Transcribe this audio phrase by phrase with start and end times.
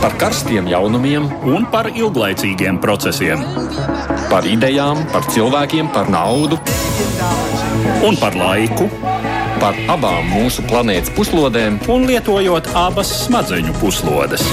[0.00, 3.42] par karstiem jaunumiem un par ilglaicīgiem procesiem.
[4.30, 6.56] Par idejām, par cilvēkiem, par naudu
[8.06, 8.88] un par laiku.
[9.60, 14.46] Par abām mūsu planētas puslodēm, un lietojot abas smadzeņu puslodes.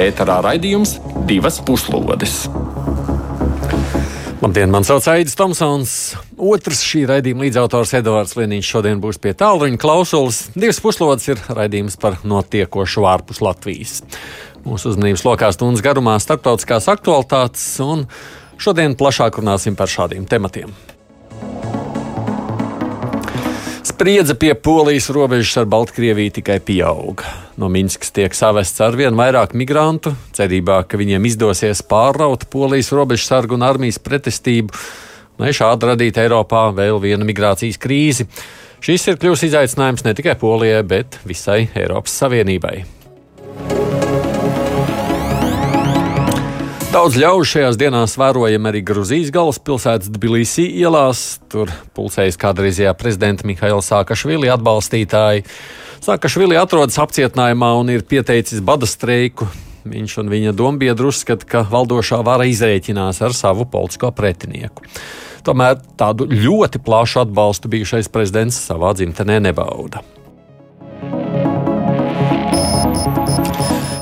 [0.00, 0.96] Ēterā raidījums
[1.28, 2.46] divas puslodes.
[4.40, 5.98] Labdien, man sauc Aits Tomsons.
[6.40, 10.46] Otrs šī raidījuma līdzautors Edvards Liniņš šodien būs pie tālruņa klausulas.
[10.54, 13.98] Divas puslodes ir raidījums par notiekošu ārpus Latvijas.
[14.64, 18.06] Mūsu uzmanības lokā stundas garumā starptautiskās aktualitātes, un
[18.60, 20.72] šodien plašāk runāsim par šādiem tematiem.
[23.84, 27.20] Spriedze pie Polijas robežas ar Baltkrieviju tikai pieaug.
[27.60, 33.60] No Minskas tiek savests ar vien vairāk migrantu, cerībā, ka viņiem izdosies pārraut Polijas robežsargu
[33.60, 34.72] un armijas pretestību,
[35.40, 38.28] lai šādi radītu Eiropā vēl vienu migrācijas krīzi.
[38.80, 42.78] Šis ir kļuvis izaicinājums ne tikai Polijai, bet visai Eiropas Savienībai.
[46.90, 51.38] Daudz ļaužu šajās dienās vērojam arī Gruzijas galvaspilsētas Tbilisī ielās.
[51.52, 55.44] Tur pulcējas kādreizējā prezidenta Mihaila Sākašvili atbalstītāji.
[56.02, 59.46] Sākašvili atrodas apcietinājumā un ir pieteicis bada streiku.
[59.88, 64.84] Viņš un viņa dombiedri uzskata, ka valdošā vara izrēķinās ar savu politisko pretinieku.
[65.46, 70.04] Tomēr tādu ļoti plašu atbalstu bijušais prezidents savā dzimtenē nebauda.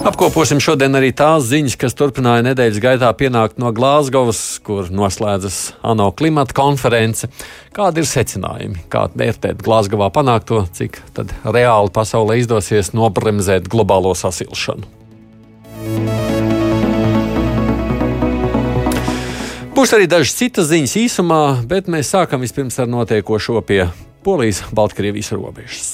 [0.08, 6.08] Apkoposim šodien arī tās ziņas, kas turpināja nedēļas gaitā pienākt no Glāzgovas, kur noslēdzas ANO
[6.16, 7.28] klimata konference.
[7.76, 8.86] Kādi ir secinājumi?
[8.90, 11.02] Kā vērtēt Glāzgovā panākto, cik
[11.44, 14.97] reāli pasaulē izdosies nobremzēt globālo sasilšanu?
[19.78, 23.84] Būs arī dažas citas ziņas īsumā, bet mēs sākam vispirms ar notiekošo pie
[24.26, 25.90] Polijas-Baltkrievijas robežas.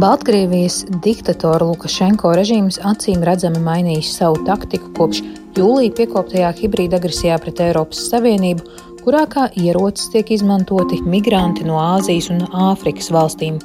[0.00, 5.20] Baltkrievijas diktatora Lukašenko režīms acīm redzami mainījis savu taktiku kopš
[5.58, 8.64] jūlijā piekoptajā hibrīda agresijā pret Eiropas Savienību,
[9.04, 12.40] kurā kā ierocis tiek izmantoti migranti no Āzijas un
[12.70, 13.60] Āfrikas valstīm.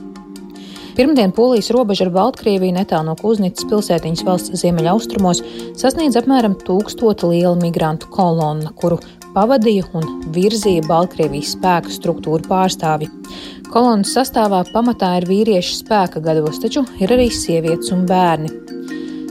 [0.98, 5.44] Pirmdien Polijas robeža ar Baltkrieviju netālu no Kuznīcas pilsētiņas valsts ziemeļaustrumos
[5.78, 8.98] sasniedz apmēram tūkstoti liela migrantu kolonna, kuru
[9.36, 13.12] pavadīja un virzīja Baltkrievijas spēku struktūru pārstāvji.
[13.70, 18.50] Kolonas sastāvā pamatā ir vīrieši spēka gados, taču ir arī sievietes un bērni.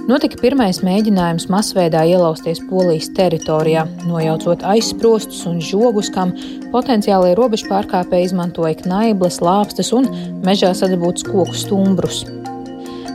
[0.06, 6.30] Notika pirmais mēģinājums masveidā ielausties Polijas teritorijā, nojaucot aizsprostus un žogus, kam
[6.70, 10.06] potenciālie robežu pārkāpēji izmantoja knaiblas, lāpstas un
[10.46, 12.20] mežā sadabūtus koku stumbrus.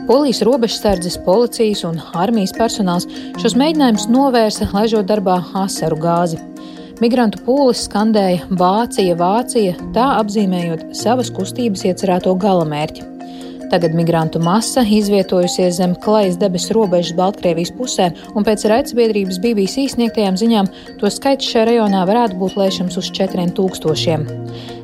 [0.04, 3.08] Polijas robežsardzes, policijas un armijas personāls
[3.40, 6.42] šos mēģinājumus novērsa, laižot darbā asaru gāzi.
[7.00, 13.11] Migrantu pūlis skandēja Vācija, Vācija, tā apzīmējot savas kustības iecerēto galamērķi.
[13.72, 20.36] Tagad migrantu masa izvietojusies zem klajas debesu robežas Baltkrievijas pusē, un pēc raidsabiedrības BBC sniegtajām
[20.36, 20.68] ziņām
[21.00, 24.26] to skaits šajā rajonā varētu būt lēšams uz 4000.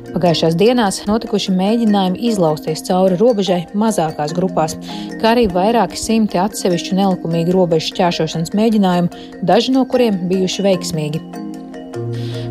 [0.09, 4.73] Pagājušās dienās notikuši mēģinājumi izlausties cauri robežai mazākās grupās,
[5.21, 11.48] kā arī vairāki simti atsevišķu nelikumīgu robežu šķēršošanas mēģinājumu, daži no kuriem bijuši veiksmīgi.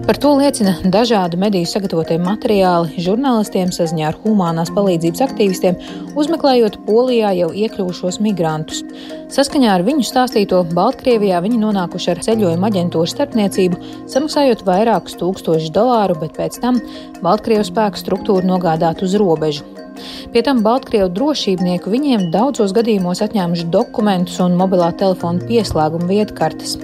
[0.09, 5.77] Par to liecina dažādu mediju sagatavotie materiāli žurnālistiem saziņā ar humanās palīdzības aktīvistiem,
[6.17, 8.81] uzmeklējot Polijā jau iekļuvušos migrantus.
[9.35, 16.17] Saskaņā ar viņu stāstīto, Baltkrievijā viņi nonākuši ar ceļojuma aģentūru starpniecību, samaksājot vairākus tūkstošus dolāru,
[16.23, 16.81] bet pēc tam
[17.21, 19.69] Baltkrievu spēku struktūru nogādāt uz robežu.
[20.33, 26.79] Pie tam Baltkrievu drošībnieku viņiem daudzos gadījumos atņēmuši dokumentus un mobilā telefona pieslēguma vietkartes.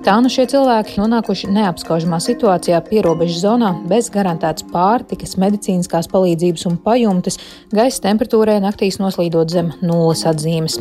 [0.00, 6.78] Tā nu šie cilvēki nonākuši neapskaužamā situācijā pierobežu zonā bez garantētas pārtikas, medicīniskās palīdzības un
[6.80, 7.36] pajumtes,
[7.76, 10.78] gaisa temperatūrai naktīs noslīdot zem nulles atzīmes.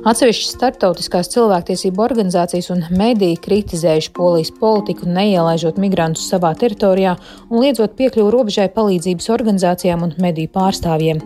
[0.00, 7.16] Atsevišķas starptautiskās cilvēktiesību organizācijas un mediji kritizējuši polijas politiku, neielaižot migrantus savā teritorijā
[7.48, 11.24] un liedzot piekļuvu robežai palīdzības organizācijām un mediju pārstāvjiem.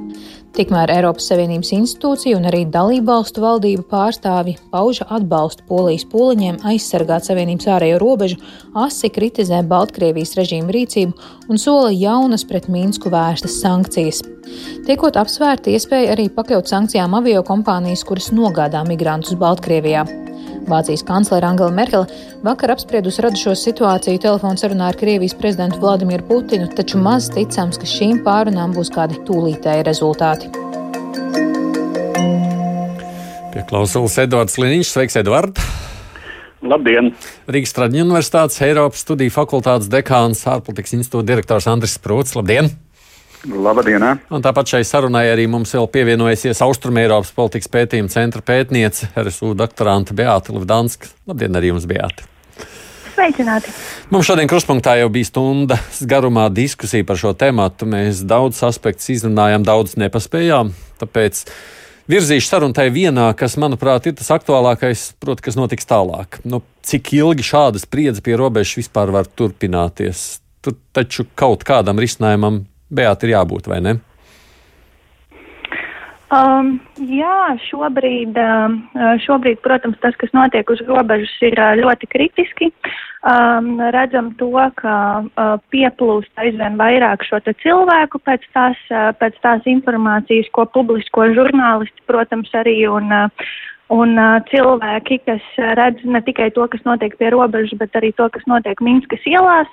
[0.54, 7.66] Tikmēr Eiropas Savienības institūcija un arī dalībvalstu valdību pārstāvji pauža atbalstu Polijas pūliņiem aizsargāt Savienības
[7.74, 8.38] ārējo robežu,
[8.78, 14.22] asi kritizē Baltkrievijas režīmu rīcību un sola jaunas pret Mīnsku vērstas sankcijas.
[14.86, 20.06] Tiekot apsvērta iespēja arī pakļaut sankcijām avio kompānijas, kuras nogādā migrantus Baltkrievijā.
[20.68, 22.08] Vācijas kanclere Angela Merkele
[22.44, 27.88] vakar apspriedusi radušo situāciju telefonu sarunā ar Krievijas prezidentu Vladimiru Putinu, taču maz ticams, ka
[27.88, 30.50] šīm pārunām būs kādi tūlītēji rezultāti.
[33.54, 34.90] Pie klausulas Edvards Liniņš.
[34.90, 35.60] Sveiks, Edvard!
[36.64, 37.12] Labdien!
[37.46, 42.34] Rīgas Traģiņu universitātes Eiropas studiju fakultātes dekāns, ārpolitikas institūta direktors Andris Sprūts.
[42.38, 42.72] Labdien!
[43.44, 44.04] Labdien!
[44.32, 50.16] Un tāpat šai sarunai arī mums vēl pievienojusies Austrumēropas politikas pētījuma centra pētniece RSU doktorante
[50.16, 51.10] Beāta Livdanska.
[51.28, 52.24] Labdien arī jums, Beāta!
[53.14, 53.70] Sveicināti!
[54.10, 57.68] Mums šodien kruspunktā jau bija stundas garumā diskusija par šo tēmu.
[57.92, 60.72] Mēs daudz aspektus izrunājām, daudz nepaspējām.
[61.04, 61.44] Tāpēc
[62.10, 66.40] virzīšu sarunu tai vienā, kas, manuprāt, ir tas aktuālākais, proti, kas notiks tālāk.
[66.48, 70.40] Nu, cik ilgi šāda spriedze pie robežas vispār var turpināties?
[70.64, 72.64] Tur taču kaut kādam risinājumam
[72.94, 73.98] Beāta ir jābūt, vai ne?
[76.34, 78.78] Um, jā, šobrīd, um,
[79.22, 82.70] šobrīd, protams, tas, kas notiek uz robežas, ir uh, ļoti kritiski.
[83.24, 84.50] Um, redzam to,
[84.80, 91.28] ka uh, pieplūst aizvien vairāk šo cilvēku pēc tās, uh, pēc tās informācijas, ko publisko
[91.36, 93.46] žurnālisti, protams, arī un uh,
[93.92, 95.44] Un uh, cilvēki, kas
[95.76, 99.68] redz ne tikai to, kas notiek pie robežas, bet arī to, kas notiek Minskas ielās.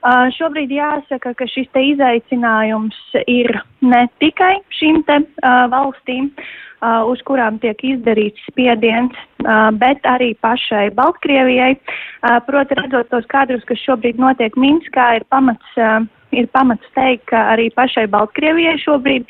[0.00, 2.96] Uh, šobrīd jāsaka, ka šis izaicinājums
[3.28, 3.52] ir
[3.84, 9.12] ne tikai šīm te uh, valstīm, uh, uz kurām tiek izdarīts spiediens,
[9.44, 11.76] uh, bet arī pašai Baltkrievijai.
[11.76, 15.76] Uh, proti, redzot tos kadrus, kas šobrīd notiek Minskā, ir pamats.
[15.76, 19.28] Uh, ir pamats teikt, ka arī pašai Baltkrievijai šobrīd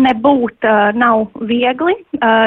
[0.00, 0.66] nebūt
[0.98, 1.94] nav viegli,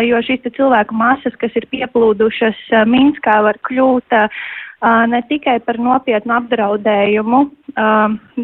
[0.07, 2.59] jo šīs cilvēku masas, kas ir pieplūdušas
[2.89, 4.17] Minskā, var kļūt
[5.11, 7.39] ne tikai par nopietnu apdraudējumu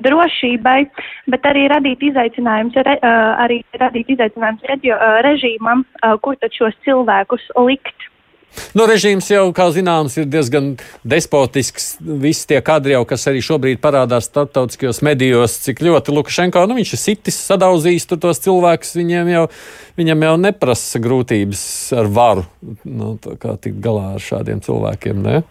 [0.06, 0.80] drošībai,
[1.34, 4.98] bet arī radīt izaicinājums, arī radīt izaicinājums reģio,
[5.28, 5.86] režīmam,
[6.26, 8.10] kur tad šos cilvēkus likt.
[8.78, 10.74] Nu, režīms jau, kā zināms, ir diezgan
[11.08, 11.96] despotisks.
[12.02, 16.90] Visi tie kadri, jau, kas arī šobrīd parādās starptautiskajos medijos, cik ļoti Lukašenko, nu, ir
[16.90, 19.48] sitis, sadauzījis tos cilvēkus, viņiem jau,
[20.00, 21.64] viņam jau neprasa grūtības
[21.98, 22.46] ar varu,
[22.86, 25.42] nu, tikt galā ar šādiem cilvēkiem, ne?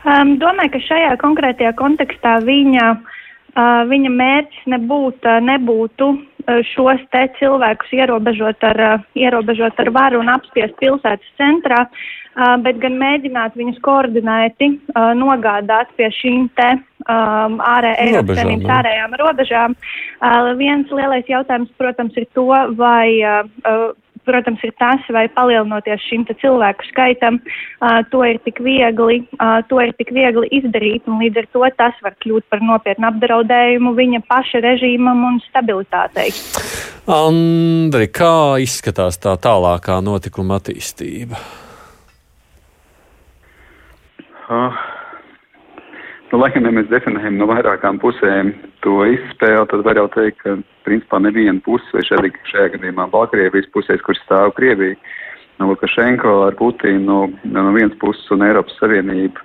[0.00, 6.29] Um, domāju, ka šajā konkrētajā kontekstā viņa uh, viņa mērķis nebūt, nebūtu uh,
[6.72, 11.84] šos te cilvēkus ierobežot ar, ierobežot ar varu un apspiest pilsētas centrā,
[12.64, 14.72] bet gan mēģināt viņus koordinēti
[15.18, 16.70] nogādāt pie šīm te
[17.10, 19.74] ārē, Eiropas Savienības ārējām robežām.
[20.60, 22.48] Viens lielais jautājums, protams, ir to,
[22.78, 23.08] vai
[24.30, 29.92] protams, ir tas, vai palielinoties šim cilvēku skaitam, uh, to, ir viegli, uh, to ir
[29.98, 34.62] tik viegli izdarīt, un līdz ar to tas var kļūt par nopietnu apdraudējumu viņa paša
[34.66, 36.30] režīmam un stabilitātei.
[37.10, 41.40] Andri, kā izskatās tā tālākā notikuma attīstība?
[44.50, 44.74] Uh,
[46.30, 48.52] Nu, laikam, ja mēs definējam no vairākām pusēm
[48.84, 50.52] to izspēli, tad var jau teikt, ka
[50.86, 54.94] principā neviena puse, vai šeit, šajā gadījumā Baltkrievijas pusēs, kur stāv Krievija,
[55.58, 57.18] no Lukašenko ar Putinu, no,
[57.56, 59.42] no vienas puses un Eiropas Savienību,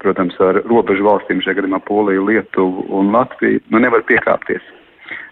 [0.00, 4.64] protams, ar robežu valstīm, šajā gadījumā Poliju, Lietuvu un Latviju, nu nevar piekāpties.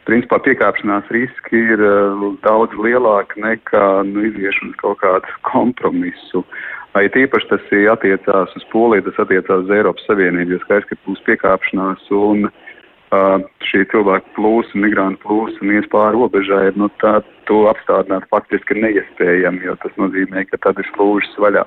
[0.05, 6.44] Principā piekāpšanās riski ir uh, daudz lielāki nekā nu, iziešanas kaut kādu kompromisu.
[6.90, 10.98] Uh, It īpaši tas attiecās uz Poliju, tas attiecās uz Eiropas Savienību, jo skaidrs, ka
[11.06, 17.62] būs piekāpšanās un uh, šī cilvēku plūsma, migrantu plūsma ies pāri robežai, nu tā to
[17.70, 21.66] apstādināt faktiski ir neiespējami, jo tas nozīmē, ka tad ir slūžas vaļā.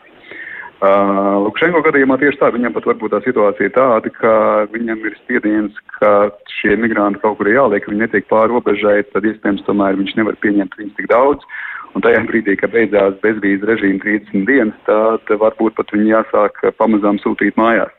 [0.84, 4.32] Uh, Lukašenko gadījumā tieši tā, viņam pat varbūt tā situācija ir tāda, ka
[4.74, 9.64] viņam ir spiediens, ka šie migranti kaut kur jāliek, viņi netiek pāri robežai, tad iespējams
[9.70, 11.48] tomēr viņš nevar pieņemt viņus tik daudz.
[11.94, 17.20] Un tajā brīdī, kad beidzās bezvīzu režīma 30 dienas, tad varbūt pat viņi jāsāk pamazām
[17.22, 17.94] sūtīt mājās.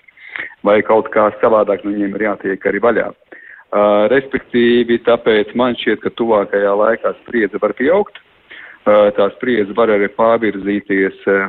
[0.66, 3.10] Vai kaut kā savādāk no viņiem ir jātiek arī vaļā.
[3.74, 8.18] Uh, respektīvi, tāpēc man šķiet, ka tuvākajā laikā spriedze var pieaugt.
[8.84, 11.46] Uh, tā spriedze var arī pārvirzīties uh,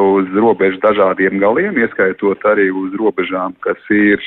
[0.00, 4.20] uz robežu dažādiem galiem, ieskaitot arī uz robežām, kas ir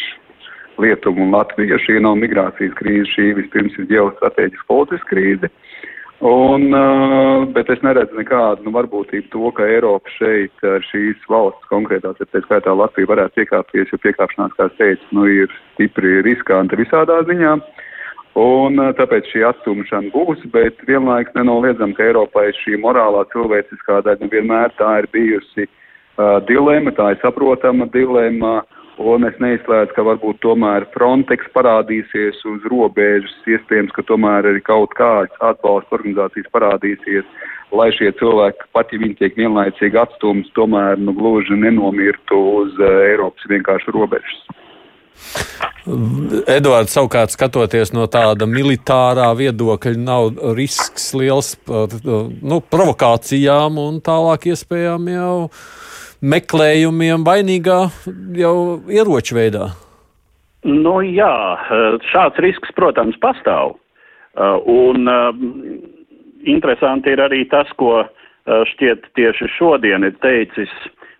[0.82, 1.82] Lietuva un Latvija.
[1.82, 5.50] Šī nav migrācijas krīze, šī vispirms ir ģeostrateģiska politiska krīze.
[5.50, 5.69] Uh,
[6.20, 11.70] Un, uh, bet es neredzu nekādu nu, varbūtību to, ka Eiropa šeit ar šīs valsts
[11.72, 16.76] konkrētā, tā skaitā Latvija varētu piekāpties, jo piekāpšanās, kā es teicu, nu, ir stipri riskanta
[16.76, 17.54] visādā ziņā.
[18.40, 24.28] Un uh, tāpēc šī atstumšana būs, bet vienlaikus nenoliedzam, ka Eiropai šī morālā cilvēciskā daļa
[24.36, 28.58] vienmēr tā ir bijusi uh, dilema, tā ir saprotama dilema.
[28.60, 34.60] Uh, Un es neizslēdzu, ka varbūt tomēr Frontex parādīsies uz robežas, iespējams, ka tomēr arī
[34.66, 37.30] kaut kādas atbalsta organizācijas parādīsies,
[37.72, 43.06] lai šie cilvēki, pat ja viņi tiek vienlaicīgi atstumti, tomēr nu, gluži nenomirtu uz uh,
[43.08, 44.42] Eiropas vienkārši robežas.
[46.50, 54.52] Edvards, savukārt, skatoties no tāda militārā viedokļa, nav risks liels par nu, provokācijām un tālāk
[54.52, 55.34] iespējām jau
[56.22, 57.80] meklējumiem vainīgā
[58.40, 58.56] jau
[58.92, 59.70] ieroču veidā?
[60.68, 61.32] Nu, jā,
[62.12, 63.78] šāds risks, protams, pastāv.
[64.68, 65.08] Un
[66.44, 68.04] interesanti ir arī tas, ko
[68.46, 70.72] šķiet tieši šodien ir teicis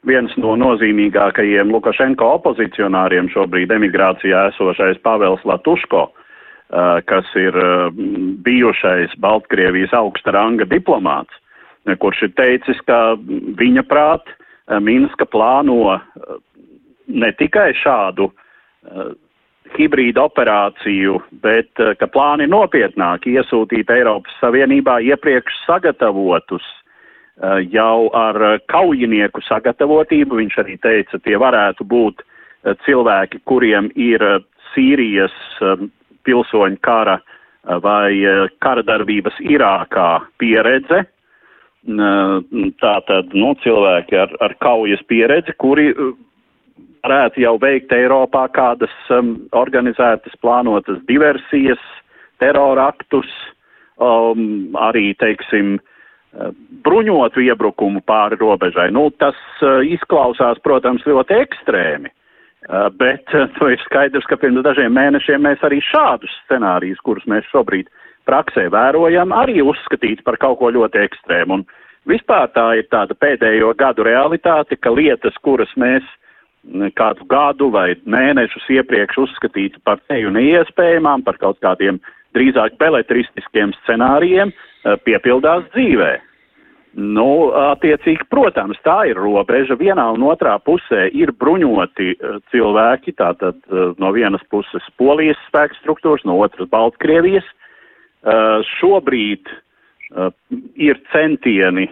[0.08, 6.06] viens no nozīmīgākajiem Lukašenko opozicionāriem šobrīd emigrācijā esošais Pavels Latuško,
[7.10, 7.56] kas ir
[8.46, 11.34] bijušais Baltkrievijas augsta ranga diplomāts,
[12.00, 13.18] kurš ir teicis, ka
[13.60, 14.36] viņa prāt
[14.70, 15.98] Minska plāno
[17.10, 18.28] ne tikai šādu
[19.74, 26.66] hibrīda operāciju, bet ka plāni nopietnāk iesūtīt Eiropas Savienībā iepriekš sagatavotus
[27.40, 30.42] Eh, jau ar eh, kaujinieku sagatavotību.
[30.42, 34.20] Viņš arī teica, tie varētu būt eh, cilvēki, kuriem ir
[34.74, 35.34] Sīrijas
[36.28, 37.16] pilsoņu kara
[37.82, 38.22] vai
[38.62, 41.00] kara darbības Irākā pieredze.
[41.88, 45.94] Tātad, nu, cilvēki ar, ar kaujas pieredzi, kuri
[47.06, 51.80] varētu jau veikt Eiropā kādas um, organizētas, plānotas diversijas,
[52.44, 53.32] teroraktus,
[53.96, 55.78] um, arī, teiksim,
[56.30, 56.52] Eh,
[56.86, 58.92] bruņotu iebrukumu pāri robežai.
[58.94, 64.62] Nu, tas uh, izklausās, protams, ļoti ekstrēmi, uh, bet uh, nu, ir skaidrs, ka pirms
[64.68, 67.90] dažiem mēnešiem mēs arī šādus scenārijus, kurus mēs šobrīd
[68.30, 71.60] praksē vērojam, arī uzskatīt par kaut ko ļoti ekstrēmu.
[71.60, 71.66] Un
[72.10, 76.06] vispār tā ir tāda pēdējo gadu realitāte, ka lietas, kuras mēs
[76.70, 81.98] mm, kādu gadu vai mēnešus iepriekš uzskatītu par teju neiespējamām, par kaut kādiem
[82.38, 86.14] drīzāk beletristiskiem scenārijiem, uh, Eh, piepildās dzīvē.
[87.00, 89.76] Nu, attiecīgi, protams, tā ir robeža.
[89.78, 95.76] Vienā un otrā pusē ir bruņoti eh, cilvēki, tātad eh, no vienas puses Polijas spēku
[95.82, 97.44] struktūras, no otras Baltkrievijas.
[98.80, 99.48] Šobrīd
[100.76, 101.88] ir centieni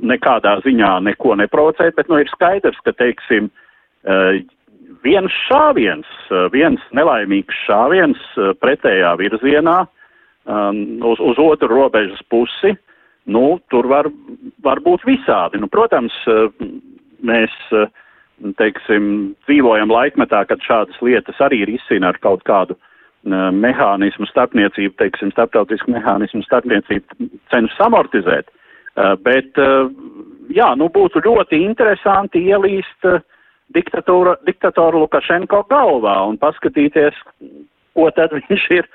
[0.00, 3.50] nekādā ziņā neko neprovocēt, bet nu, ir skaidrs, ka, teiksim,
[5.04, 6.08] viens šāviens,
[6.52, 8.20] viens nelaimīgs šāviens
[8.62, 9.78] pretējā virzienā
[10.48, 12.74] uz, uz otru robežas pusi,
[13.30, 14.08] nu, tur var,
[14.64, 15.60] var būt visādi.
[15.60, 16.16] Nu, protams,
[17.20, 17.54] mēs,
[18.56, 22.89] teiksim, dzīvojam laikmetā, kad šādas lietas arī ir izcīna ar kaut kādu uh,
[23.26, 28.48] mehānismu starpniecību, teiksim, starptautisku mehānismu starpniecību cenšas amortizēt.
[28.96, 29.58] Uh, bet,
[30.50, 33.06] jā, nu, būtu ļoti interesanti ielīst
[33.70, 37.14] diktatoru Lukašenko galvā un paskatīties,
[37.94, 38.88] ko tad viņš ir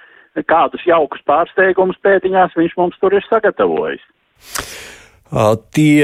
[0.49, 4.03] kādus jaukus pārsteigumus pēdiņās viņš mums tur ir sagatavojis.
[5.31, 6.03] Uh, tie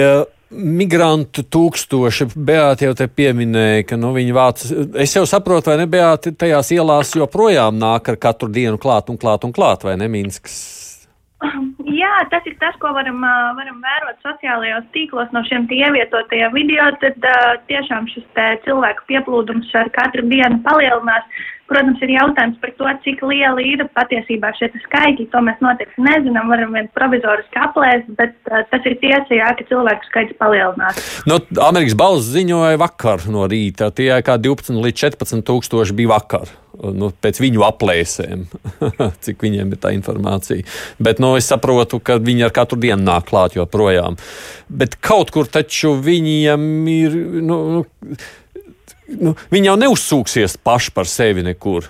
[0.52, 4.66] migrantu tūkstoši, Beāti jau te pieminēja, ka nu, viņi vāc.
[5.00, 9.20] Es jau saprotu, vai ne Beāti tajās ielās joprojām nāk ar katru dienu klāt un
[9.22, 10.91] klāt un klāt, vai ne Minskas?
[12.02, 13.22] Jā, tas ir tas, ko varam,
[13.58, 16.90] varam vērot sociālajos tīklos no šiem ievietotajiem video.
[17.02, 18.28] Tad uh, tiešām šis
[18.66, 21.26] cilvēku pieplūdums ar katru dienu palielinās.
[21.72, 25.30] Protams, ir jautājums par to, cik liela ir patiesībā šie skaitļi.
[25.32, 29.68] To mēs noteikti nezinām, varam vien provizoriski aplēst, bet uh, tas ir tiesa, jā, ka
[29.70, 31.00] cilvēku skaits palielinās.
[31.30, 36.18] No, nu, Amerikas balss ziņoja vakar no rīta, tie kā 12 līdz 14 tūkstoši bija
[36.18, 36.52] vakar.
[36.82, 38.48] Nu, pēc viņu aplēsēm,
[39.26, 40.66] cik viņiem ir tā informācija.
[40.98, 44.18] Bet nu, es saprotu, ka viņi ar katru dienu nāk klāt joprojām.
[44.66, 47.18] Bet kaut kur taču viņiem ir.
[47.46, 48.20] Nu, nu
[49.20, 51.90] nu, viņi jau neuzsūksies paši par sevi nekur.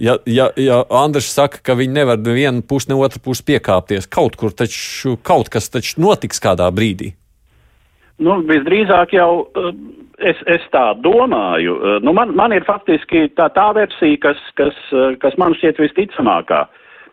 [0.00, 4.08] Ja, ja, ja Andris saka, ka viņi nevar ne vienu pusi, ne otru pusi piekāpties,
[4.08, 7.12] kaut kur taču kaut kas taču notiks kādā brīdī.
[8.22, 9.72] Nu, visdrīzāk jau eh,
[10.22, 11.76] es, es tā domāju.
[11.78, 15.80] Eh, nu, man, man ir faktiski tā, tā versija, kas, kas, eh, kas man šķiet
[15.82, 16.64] visticamākā.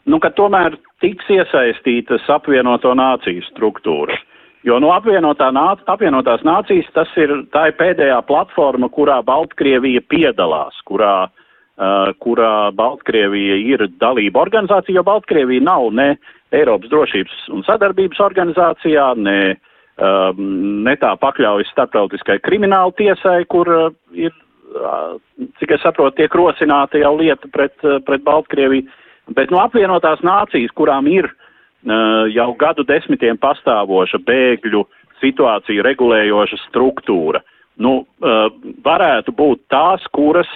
[0.10, 4.22] Nu, ka tomēr tiks iesaistītas apvienoto nāciju struktūras.
[4.68, 10.76] Jo no apvienotā nāc, apvienotās nācijas tas ir, tā ir pēdējā platforma, kurā Baltkrievija piedalās,
[10.90, 16.10] kurā, uh, kurā Baltkrievija ir dalība organizācija, jo Baltkrievija nav ne
[16.52, 19.69] Eiropas drošības un sadarbības organizācijā, ne, um,
[20.00, 24.32] ne tā pakļaujas starptautiskai krimināla tiesai, kur uh, ir,
[24.76, 25.18] uh,
[25.60, 28.88] cik es saprotu, tiek rosināta jau lieta pret, uh, pret Baltkrieviju,
[29.36, 34.86] bet no apvienotās nācijas, kurām ir uh, jau gadu desmitiem pastāvoša bēgļu
[35.20, 37.42] situāciju regulējoša struktūra.
[37.80, 38.04] Nu,
[38.84, 40.48] varētu būt tās, kuras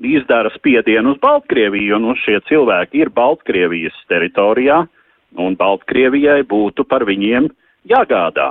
[0.00, 4.78] izdara spiedienu uz Baltkrieviju, un nu, šie cilvēki ir Baltkrievijas teritorijā,
[5.36, 7.50] un Baltkrievijai būtu par viņiem
[7.88, 8.50] jāgādā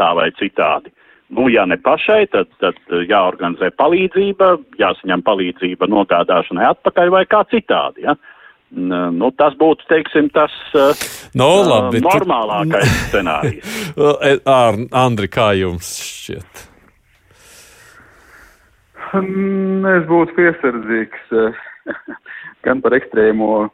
[0.00, 0.92] tā vai citādi.
[1.34, 2.76] Nu, ja ne pašai, tad, tad
[3.08, 8.04] jāorganizē palīdzība, jāsaņem palīdzība nogādāšanai atpakaļ vai kā citādi.
[8.04, 8.14] Ja?
[8.14, 8.34] Uh,
[8.74, 10.52] Nu, tas būtu, teiksim, tas
[11.38, 13.02] no, labi, uh, normālākais tu...
[13.12, 13.74] scenārijs.
[14.50, 16.64] Ar Andri, kā jums šķiet?
[19.14, 21.34] Es būtu piesardzīgs
[22.66, 23.68] gan par ekstrēmo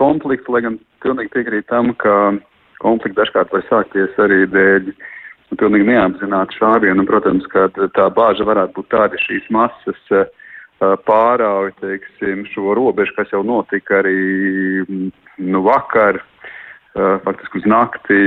[0.00, 2.32] konfliktu, lai gan pilnīgi piekrīt tam, ka
[2.82, 4.90] konflikti dažkārt var sākties arī dēļ
[5.56, 7.06] pilnīgi neapzināti šāvienu.
[7.08, 10.00] Protams, ka tā bāža varētu būt tāda šīs masas
[10.80, 14.18] pārāvi, teiksim, šo robežu, kas jau notika arī
[14.84, 15.12] mm,
[15.48, 16.20] nu, vakar,
[16.96, 18.18] faktiski uz nakti,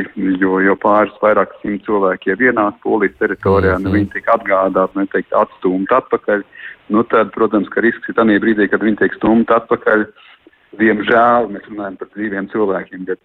[0.41, 3.87] jo, jo pāris vairāk simt cilvēki jau ienāca polijas teritorijā, mm -hmm.
[3.87, 6.43] nu, viņi tika atgādāti, neteikt, atstumti atpakaļ.
[6.89, 10.05] Nu, tad, protams, ka risks ir tādā brīdī, kad viņi tiek stumti atpakaļ.
[10.77, 13.19] Diemžēl mēs runājam par dzīviem cilvēkiem, bet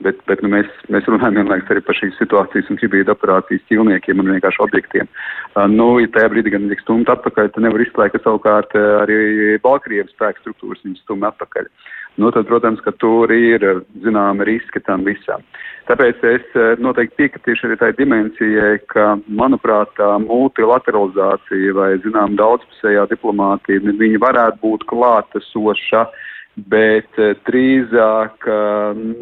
[0.00, 4.22] Bet, bet nu, mēs, mēs runājam vienlaikus arī par šīs situācijas un hibrīda operācijas ķīlniekiem
[4.22, 5.10] un vienkārši objektiem.
[5.52, 9.58] Uh, nu, ja tajā brīdī gan tiek stumta atpakaļ, tad nevar izslēgt, ka savukārt arī
[9.60, 11.68] Baltkrievijas spēku struktūras viņus stumj atpakaļ.
[12.20, 13.62] Nu, tad, protams, ka tur ir
[14.02, 15.44] zināma riska tam visam.
[15.88, 23.84] Tāpēc es noteikti piekritīšu arī tai dimensijai, ka, manuprāt, tā multilateralizācija vai, zinām, daudzpusējā diplomātija,
[24.02, 26.04] viņa varētu būt klātesoša,
[26.70, 28.50] bet drīzāk,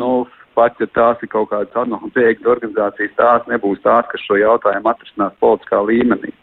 [0.00, 0.12] nu,
[0.58, 4.90] pat ja tās ir kaut kādas ANO bēgļu organizācijas, tās nebūs tās, kas šo jautājumu
[4.90, 6.34] atrisinās politiskā līmenī.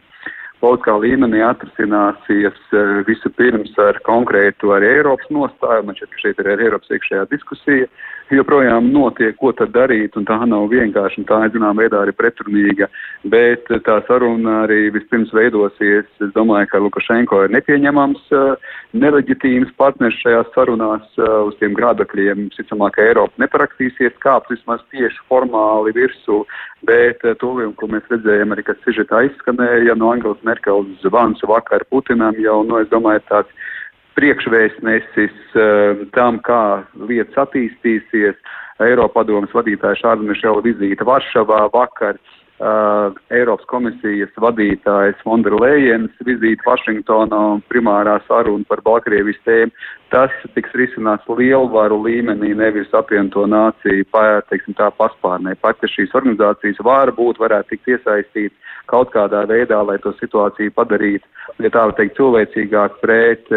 [0.64, 6.42] Politiskā līmenī atrisināsies eh, visu pirms ar konkrētu arī Eiropas nostāju, man šķiet, ka šeit
[6.42, 7.90] ir arī Eiropas iekšējā diskusija,
[8.34, 12.88] joprojām notiek, ko tad darīt, un tā nav vienkārši, un tā, zinām, veidā arī pretrunīga,
[13.30, 20.18] bet tā saruna arī vispirms veidosies, es domāju, ka Lukašenko ir nepieņemams, eh, neleģitīms partners
[20.24, 26.44] šajās sarunās eh, uz tiem grādakļiem, sicamāk, ka Eiropa neparakstīsies, kāpt vismaz tieši formāli virsū,
[26.88, 31.84] bet eh, to, ko mēs redzējām arī, kad sižetā izskanēja no Angelas Merkeles zvans vakar
[31.90, 33.72] Putinam, jau, nu, es domāju, tāds
[34.16, 36.62] priekšvēstnesis uh, tam, kā
[37.10, 38.40] lietas attīstīsies.
[38.86, 42.20] Eiropadomas vadītāja Šāda Mišela vizīte Varšavā vakar.
[42.20, 49.76] Uh, Eiropas komisijas vadītājs Mondra Lējens vizīte Vašingtonā primārā saruna par Baltkrievijas tēmu.
[50.14, 54.08] Tas tiks risināts lielvaru līmenī, nevis apvienoto nāciju
[54.48, 55.58] teiksim, tā paspārnē.
[55.60, 60.72] Pat, ja šīs organizācijas var būt, varētu tikt iesaistīts kaut kādā veidā, lai to situāciju
[60.77, 61.27] padarītu,
[61.60, 63.50] ja tā var teikt, cilvēcīgāk pret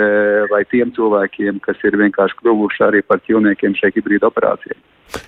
[0.50, 4.80] vai tiem cilvēkiem, kas ir vienkārši kļuvuši arī par ķilniekiem šai hibrīda operācijai.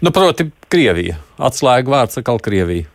[0.03, 1.21] Nu, proti, Krievija.
[1.39, 2.89] Atslēga vārds atkal Krievija.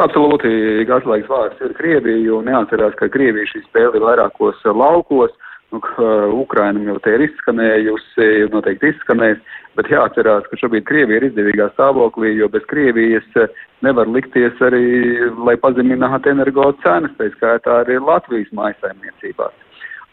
[0.00, 0.48] Absolūti,
[0.88, 5.34] atslēgas vārds ir Krievija, jo neatcerās, ka Krievija šī spēle ir vairākos laukos.
[5.72, 5.80] Nu,
[6.36, 9.38] Ukrainam jau te ir izskanējusi, noteikti izskanēs,
[9.76, 13.24] bet jāatcerās, ka šobrīd Krievija ir izdevīgā stāvoklī, jo bez Krievijas
[13.84, 14.84] nevar likties arī,
[15.48, 19.56] lai pazeminātu energo cenas, tā skaitā arī Latvijas mājasaimniecībās.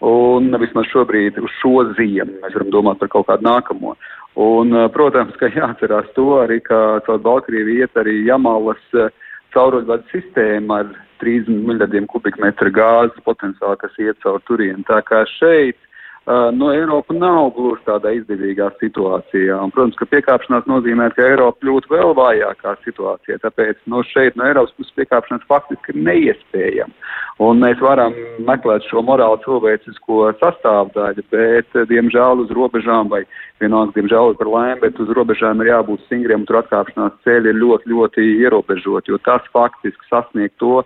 [0.08, 3.98] Un vismaz šobrīd uz šo ziemu mēs varam domāt par kaut kādu nākamo.
[4.39, 9.12] Un, protams, ka jāatcerās to arī, ka caur Baltkrieviju iet arī Jamalas uh,
[9.56, 14.86] cauruļvadu sistēma ar 30 miljardiem kubikmetru gāzes potenciāli, kas iet caur turieni.
[14.88, 15.80] Tā kā šeit
[16.27, 19.55] no Eiropa nav gluži tādā izdevīgā situācijā.
[19.63, 23.39] Un, protams, ka piekāpšanās nozīmē, ka Eiropa kļūtu vēl vājākā situācijā.
[23.43, 26.93] Tāpēc no šeit no Eiropas puses piekāpšanās faktiski ir neiespējama.
[27.39, 33.23] Un mēs varam meklēt šo morāli cilvēcisko sastāvdaļu, bet, diemžēl, uz robežām vai
[33.63, 37.62] vienalga, diemžēl, par laimi, bet uz robežām ir jābūt stingriem, un tur atkāpšanās ceļi ir
[37.63, 40.84] ļoti, ļoti ierobežoti, jo tas faktiski sasniegt to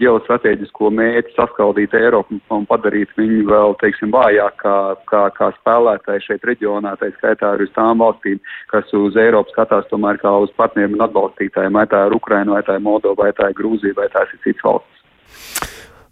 [0.00, 4.76] ģeostrateģisko mērķi saskaldīt Eiropu un padarīt viņu vēl, teiksim, vājāk kā,
[5.10, 8.40] kā, kā spēlētāji šeit reģionā, tā skaitā arī uz tām valstīm,
[8.72, 12.64] kas uz Eiropu skatās tomēr kā uz partneriem un atbalstītājiem, vai tā ir Ukraina, vai
[12.66, 15.00] tā ir Moldova, vai tā ir Grūzija, vai tās ir citas valstis.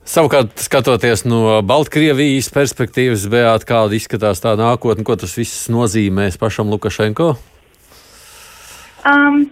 [0.08, 6.72] Savukārt, skatoties no Baltkrievijas perspektīvas, Beat, kāda izskatās tā nākotne, ko tas viss nozīmēs pašam
[6.72, 7.34] Lukašenko?
[9.04, 9.44] Um,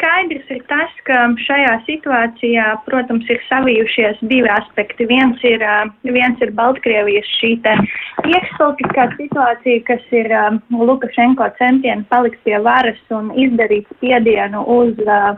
[0.00, 5.04] skaidrs ir tas, ka šajā situācijā, protams, ir savijušies divi aspekti.
[5.10, 10.32] Viens ir, uh, viens ir Baltkrievijas šī iekšpolitiskā situācija, kas ir
[10.72, 15.36] Lukašenko centieni palikt pie varas un izdarīt spiedienu uz uh,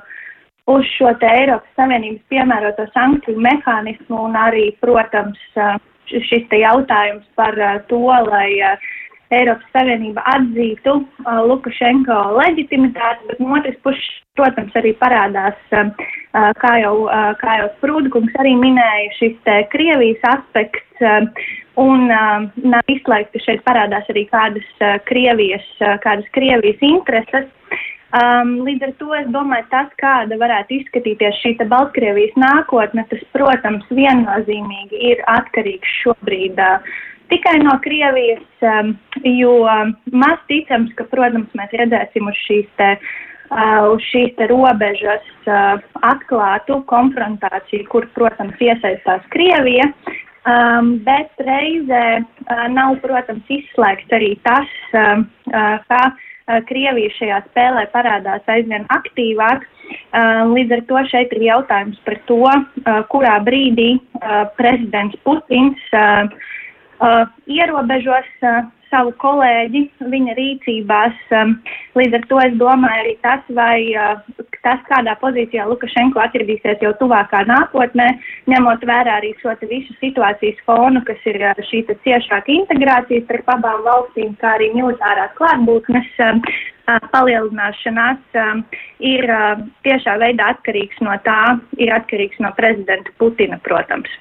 [0.71, 5.41] uz šo te Eiropas Savienības piemēroto sankciju mehānismu un arī, protams,
[6.07, 7.59] šis te jautājums par
[7.91, 8.77] to, lai
[9.33, 10.99] Eiropas Savienība atzītu
[11.49, 15.59] Lukašenko leģitimitāti, bet no otras puses, protams, arī parādās,
[16.61, 16.95] kā jau,
[17.41, 21.07] kā jau Sprūdkungs arī minēja, šis te Krievijas aspekts
[21.81, 25.67] un nav izslēgts, ka šeit parādās arī kādas Krievijas,
[26.05, 27.51] kādas Krievijas intereses.
[28.13, 33.87] Um, līdz ar to es domāju, tas, kāda varētu izskatīties šī Baltkrievijas nākotne, tas, protams,
[33.89, 36.93] viennozīmīgi ir atkarīgs šobrīd uh,
[37.31, 38.95] tikai no Krievijas, um,
[39.27, 39.59] jo
[40.13, 42.91] maz ticams, ka, protams, mēs redzēsim uz šīs te,
[43.51, 49.93] uh, uz šīs te robežas uh, atklātu konfrontāciju, kur, protams, iesaistās Krievija.
[50.43, 56.03] Um, bet reizē uh, nav, protams, izslēgts arī tas, uh, uh, ka
[56.67, 59.63] Krievija šajā spēlē parādās aizvien aktīvāk.
[60.13, 65.93] Uh, līdz ar to šeit ir jautājums par to, uh, kurā brīdī uh, prezidents Putins
[67.03, 68.63] uh, ierobežos uh,
[68.93, 71.19] savu kolēģi viņa rīcībās.
[71.33, 71.55] Um,
[71.99, 74.21] līdz ar to es domāju arī tas, vai uh,
[74.65, 78.09] tas, kādā pozīcijā Lukašenko atradīsies jau tuvākā nākotnē,
[78.53, 83.85] ņemot vērā arī šo visu situācijas fonu, kas ir uh, šī ciešāka integrācija starp abām
[83.87, 88.67] valstīm, kā arī militārās klātbūtnes um, uh, palielināšanās, um,
[89.13, 91.41] ir uh, tiešā veidā atkarīgs no tā,
[91.81, 94.21] ir atkarīgs no prezidenta Putina, protams.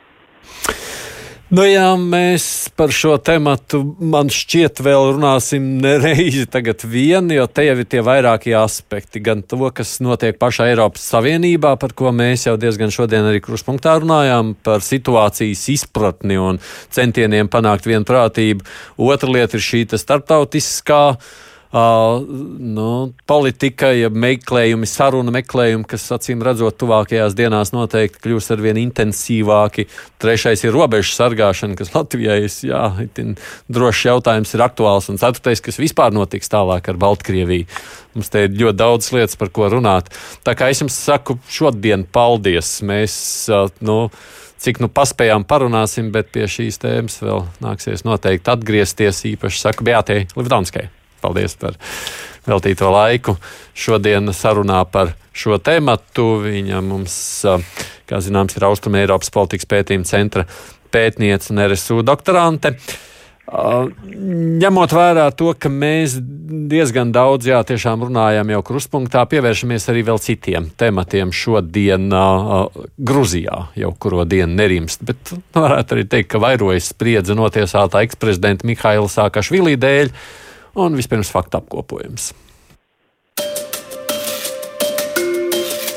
[1.52, 2.46] Nu jā, mēs
[2.80, 8.00] par šo tematu man šķiet vēl runāsim nereizi tagad vien, jo te jau ir tie
[8.08, 9.20] vairākie aspekti.
[9.20, 13.98] Gan to, kas notiek pašā Eiropas Savienībā, par ko mēs jau diezgan šodien arī kruspunktā
[14.00, 18.64] runājām, par situācijas izpratni un centieniem panākt vienprātību.
[19.12, 21.04] Otra lieta ir šī starptautiskā
[21.72, 22.20] Uh,
[22.60, 28.82] nu, politika, ja meklējumi, saruna meklējumi, kas acīm redzot, tuvākajās dienās noteikti kļūs ar vien
[28.82, 29.86] intensīvāki.
[30.20, 33.32] Trešais ir robežu sargāšana, kas Latvijai jā, ir
[33.72, 35.08] drošs jautājums, ir aktuāls.
[35.14, 37.72] Un ceturtais, kas vispār notiks tālāk ar Baltkrieviju.
[38.20, 40.12] Mums te ir ļoti daudz lietas, par ko runāt.
[40.44, 42.82] Tā kā es jums saku, šodien paldies!
[42.84, 43.16] Mēs,
[43.48, 44.10] uh, nu,
[44.60, 49.30] cik nu paspējām parunāsim, bet pie šīs tēmas vēl nāksies noteikti atgriezties.
[49.38, 50.92] Īpaši saku Beatai Livdonskai.
[51.22, 51.78] Paldies par
[52.48, 53.38] veltīto laiku.
[53.78, 56.42] Šodien sarunā par šo tēmatu.
[56.48, 57.16] Viņa mums,
[58.10, 60.48] kā zināms, ir Austrum Eiropas politikas pētījuma centra
[60.92, 62.76] pētniece un RSU doktorante.
[63.52, 66.14] Ņemot vērā to, ka mēs
[66.72, 73.92] diezgan daudz jā, runājam jau kruspunktā, pievēršamies arī vēl citiem tematiem šodien uh, Gruzijā, jau
[74.00, 75.04] kuru dienu nerimst.
[75.04, 80.14] Bet varētu arī teikt, ka vairojas spriedze notiesātā eksprezidenta Mihaila Sākašvilī dēļ.
[80.14, 80.41] Uh,
[80.76, 82.32] un vispirms faktu apkopojums.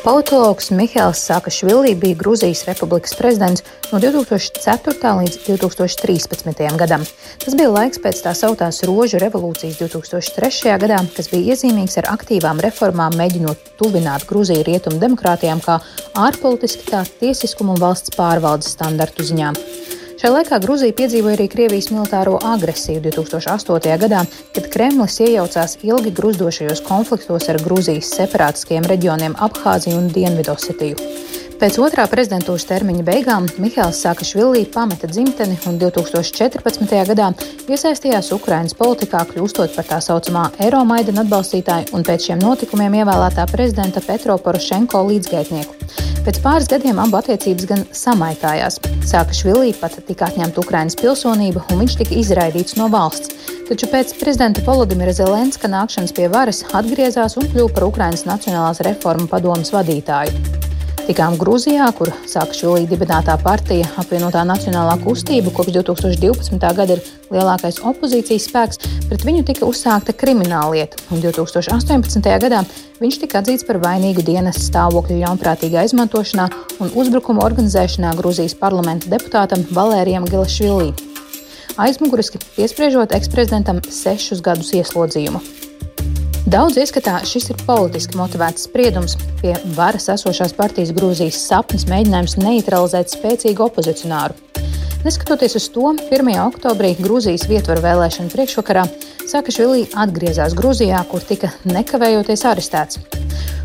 [0.04, 5.12] Politologs Mihāls Sakašvili bija Grūzijas republikas prezidents no 2004.
[5.20, 6.60] līdz 2013.
[6.76, 7.06] gadam.
[7.40, 10.76] Tas bija laiks pēc tā sauktās Rožu revolūcijas 2003.
[10.82, 15.78] gadā, kas bija iezīmīgs ar aktīvām reformām, mēģinot tuvināt Grūziju rietumu demokrātijām kā
[16.20, 19.56] ārpolitiski, tā tiesiskumu un valsts pārvaldes standartu ziņām.
[20.14, 23.96] Šajā laikā Grūzija piedzīvoja arī Krievijas militāro agresiju 2008.
[23.98, 24.20] gadā,
[24.54, 31.00] kad Kremlis iejaucās ilgi gruzdošajos konfliktos ar Grūzijas separātiskiem reģioniem Abhāziju un Dienvidosetiju.
[31.54, 36.94] Pēc otrā prezidentūras termiņa beigām Mihāls Sakašvili pameta dzimteni un 2014.
[37.10, 37.28] gadā
[37.70, 44.02] iesaistījās Ukrainas politikā, kļūstot par tā saucamā Eiromaidana atbalstītāju un pēc šiem notikumiem ievēlētā prezidenta
[44.02, 45.78] Petro Porošenko līdzgaitnieku.
[46.26, 48.80] Pēc pāris gadiem abu attiecības gan samaitājās.
[49.06, 53.30] Sakašvili pat tika atņemta Ukrainas pilsonība un viņš tika izraidīts no valsts.
[53.68, 59.30] Taču pēc prezidenta Volodimira Zelenska nākšanas pie varas atgriezās un kļuva par Ukrainas Nacionālās reformu
[59.30, 60.64] padomas vadītāju.
[61.04, 66.56] Tikām Grūzijā, kur sāka šo līdzi dibinātā partija apvienotā Nacionālā kustība, kopš 2012.
[66.78, 72.24] gada ir lielākais opozīcijas spēks, pret viņu tika uzsākta krimināla lieta, un 2018.
[72.46, 72.62] gadā
[73.02, 76.48] viņš tika atzīts par vainīgu dienas stāvokļa ļaunprātīgā izmantošanā
[76.80, 80.94] un uzbrukuma organizēšanā Grūzijas parlamenta deputātam Valērijam Gilašvilī.
[81.84, 85.44] Aizmuguriski piespriežot eksprezidentam sešus gadus ieslodzījumu.
[86.44, 93.14] Daudz ieskatā šis ir politiski motivēts spriedums pie varas esošās partijas Grūzijas sapnis mēģinājums neutralizēt
[93.14, 94.36] spēcīgu opozicionāru.
[95.06, 96.28] Neskatoties uz to, 1.
[96.44, 98.84] oktobrī Grūzijas vietvaru vēlēšanu priekšvakarā
[99.24, 103.00] Sakašvili atgriezās Grūzijā, kur tika nekavējoties arestēts.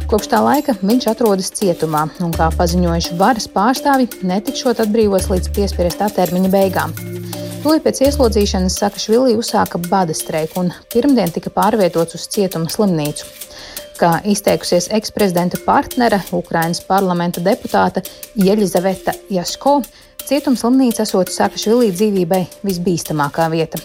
[0.08, 6.08] Kopš tā laika viņš atrodas cietumā, un, kā paziņojuši varas pārstāvi, netikšot atbrīvots līdz piespiestu
[6.16, 6.96] termiņa beigām.
[7.60, 13.26] Tūlīt pēc ieslodzīšanas Sakašvili uzsāka bada streiku un pirmdien tika pārvietots uz cietuma slimnīcu.
[14.00, 18.06] Kā izteikusies eksprezidenta partnere, Ukrainas parlamenta deputāte
[18.40, 19.82] Jeļizaveta Jasko,
[20.24, 23.82] cietuma slimnīca esot Sakašvili dzīvībai visbīstamākā vieta.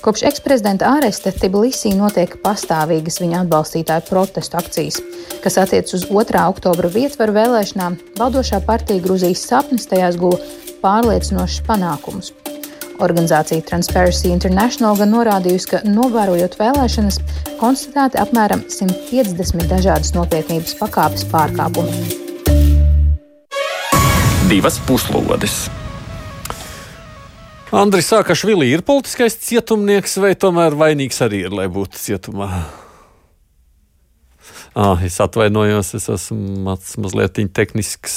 [0.00, 5.02] Kopš eksprezidenta āresta Tbilisī notiek pastāvīgas viņa atbalstītāju protestu akcijas,
[5.42, 6.46] kas attiecas uz 2.
[6.54, 7.98] oktobra vietvaru vēlēšanām.
[8.22, 10.38] Valdošā partija Grūzijas sapnis tajās guva
[10.86, 12.30] pārliecinošus panākumus.
[13.00, 17.20] Organizācija Transparency International gan norādījusi, ka novērojot vēlēšanas,
[17.60, 22.04] konstatēti apmēram 150 dažādas nopietnības pakāpes pārkāpumi.
[24.50, 25.68] Divas puslodes!
[27.70, 32.48] Andris Sakašvili ir politiskais cietumnieks vai tomēr vainīgs arī ir, lai būtu cietumā?
[34.74, 38.12] Ah, es atvainojos, es esmu maz, mazliet tehnisks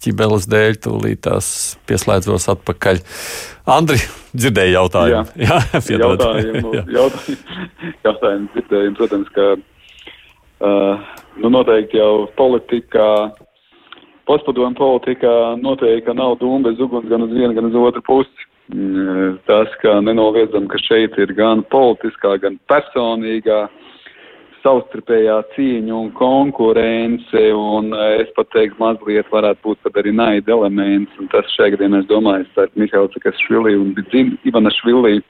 [0.00, 3.02] ķibeles dēļ, tūlīt tās pieslēdzos atpakaļ.
[3.68, 4.00] Andri,
[4.32, 5.34] dzirdēju jautājumu.
[5.36, 6.84] Jā, jā jautājumu, jā.
[6.96, 8.96] jautājumu, jautājumu dzirdējumu.
[8.96, 11.10] Protams, ka uh,
[11.44, 13.08] nu noteikti jau politikā,
[14.28, 18.48] postpadomu politikā noteikti nav dūma bez uguns gan uz vienu, gan uz otru pusi.
[18.72, 23.66] Uh, tas, ka nenoliedzam, ka šeit ir gan politiskā, gan personīgā
[24.62, 30.54] savstarpējā cīņa un konkurence, un eh, es pat teiktu, mazliet varētu būt pat arī naida
[30.56, 33.94] elements, un tas šajā gadījumā, es domāju, starp Mihails Sakašvili un
[34.48, 35.20] Ivana Švili,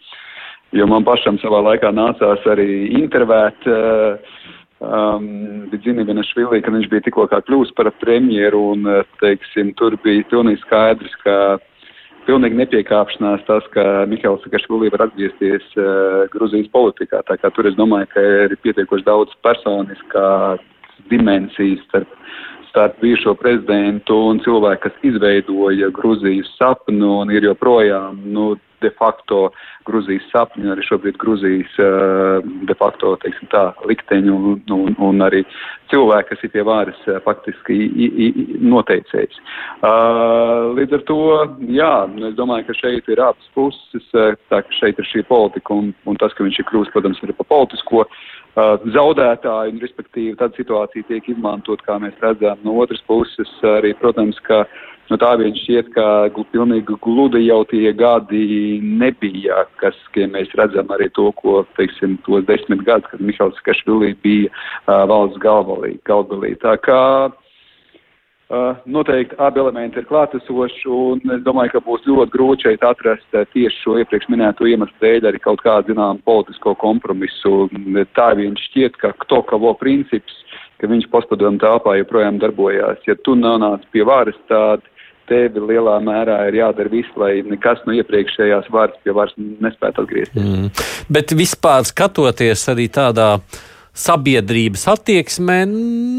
[0.76, 4.18] jo man pašam savā laikā nācās arī intervēt uh,
[4.80, 9.96] um, Bidzini Venašvili, kad viņš bija tikko kā kļūst par premjeru, un, eh, teiksim, tur
[10.04, 11.58] bija pilnīgi skaidrs, ka
[12.28, 17.22] pilnīgi nepiekāpšanās tas, ka Mihails Sakašvili var atgriezties uh, Gruzijas politikā.
[17.28, 20.28] Tā kā tur es domāju, ka ir pietiekoši daudz personiskā
[21.08, 22.12] dimensijas starp,
[22.68, 28.52] starp bijušo prezidentu un cilvēku, kas izveidoja Gruzijas sapnu un ir joprojām, nu,
[28.84, 29.48] de facto
[29.88, 35.44] Gruzijas sapņu, arī šobrīd Gruzijas eh, de facto, teiksim tā, likteņu un, un, un arī
[35.92, 37.78] cilvēki, kas ir pie vāras eh, faktiski
[38.60, 39.38] noteicējis.
[39.78, 41.20] Uh, līdz ar to,
[41.72, 41.92] jā,
[42.30, 46.18] es domāju, ka šeit ir abas puses, tā ka šeit ir šī politika un, un
[46.20, 48.18] tas, ka viņš ir kļūst, protams, arī pa politisko uh,
[48.94, 54.40] zaudētāju, un respektīvi tad situācija tiek izmantot, kā mēs redzam, no otras puses arī, protams,
[54.48, 54.64] ka
[55.08, 56.04] No tā vien šķiet, ka
[56.52, 62.44] pilnīgi gludi jau tie gadi nebija, kas, ja mēs redzam arī to, ko, teiksim, tos
[62.44, 66.52] desmit gadus, kad Mihāls Kašvilī bija uh, valsts galvalī, galvalī.
[66.60, 67.47] Tā kā uh,
[68.88, 73.44] noteikti abi elementi ir klātesoši, un es domāju, ka būs ļoti grūti šeit atrast uh,
[73.52, 77.68] tieši šo iepriekš minēto iemeslu dēļ arī kaut kādu, zinām, politisko kompromisu.
[78.16, 80.32] Tā vien šķiet, ka to, ka vo princips,
[80.80, 83.02] ka viņš postpadomu tāpā joprojām darbojās.
[83.08, 84.86] Ja tu nonāc pie varas, tad
[85.28, 90.40] tevi lielā mērā ir jādara viss, lai nekas no iepriekšējās varas pie varas nespētu atgriezties.
[90.40, 90.70] Mm.
[91.12, 93.34] Bet vispār skatoties arī tādā
[93.98, 95.62] sabiedrības attieksmē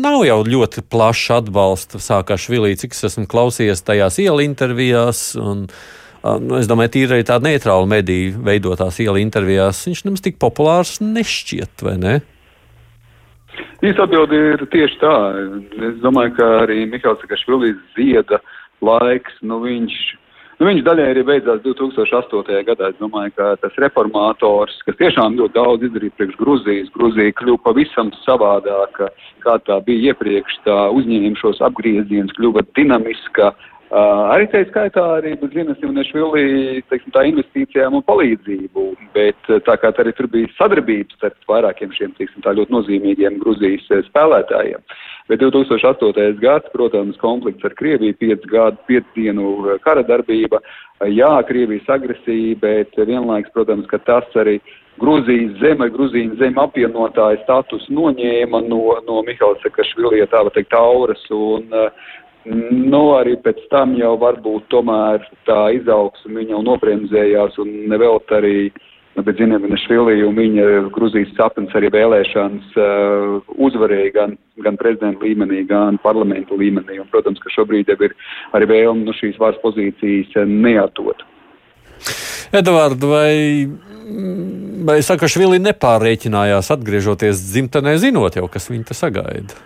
[0.03, 5.21] nav jau ļoti plašs atbalsts Sākašvilī, cik es esmu klausījies tajās ielu intervijās.
[5.39, 5.65] Un,
[6.43, 9.85] nu, es domāju, tīri arī tāda neitrāla mediju veidotās ielu intervijās.
[9.87, 12.19] Viņš nemaz tik populārs nešķiet, vai ne?
[13.83, 15.15] Īsta atbilde ir tieši tā.
[15.89, 18.41] Es domāju, ka arī Mihāls Sakašvilis zieda
[18.83, 19.95] laiks, nu viņš,
[20.59, 22.59] nu viņš daļai arī beidzās 2008.
[22.67, 22.91] gadā.
[22.91, 28.13] Es domāju, ka tas reformātors, kas tiešām ļoti daudz izdarīja priekš Gruzijas, Gruzija kļuva pavisam
[28.25, 29.09] savādāka,
[29.45, 35.33] kā tā bija iepriekš, tā uzņēma šos apgriezienus, kļuva dinamiska, Uh, arī tā skaitā arī
[35.53, 38.83] Zinas Junešvili, teiksim, tā investīcijām un palīdzību,
[39.15, 43.87] bet tā kā arī tur bija sadarbības starp vairākiem šiem, teiksim, tā ļoti nozīmīgiem Gruzijas
[44.11, 44.83] spēlētājiem.
[45.29, 46.37] Bet 2008.
[46.41, 50.61] gads, protams, konflikts ar Krieviju, 5 gadu, 5 dienu kara darbība,
[51.05, 54.59] jā, Krievijas agresija, bet vienlaiks, protams, ka tas arī
[54.99, 60.75] Grūzijas zeme, Grūzīna zeme apvienotāja status noņēma no, no Mihaila Sakašvili, ja tā var teikt,
[60.75, 62.09] auras, un uh,
[62.47, 68.69] Nu, arī pēc tam jau varbūt tomēr tā izaugsme jau nobremzējās un nevelt arī,
[69.17, 69.25] nu,
[69.83, 76.55] Švilī un viņa Gruzijas sapnis arī vēlēšanas uh, uzvarēja gan, gan prezidenta līmenī, gan parlamentu
[76.55, 77.01] līmenī.
[77.03, 78.15] Un, protams, ka šobrīd jau ir
[78.55, 81.25] arī vēlme nu, šīs varas pozīcijas neatot.
[82.55, 83.67] Edvards, vai,
[84.87, 89.59] vai Sakašvili nepārrēķinājās atgriežoties dzimtenē, zinot jau, kas viņu te sagaida?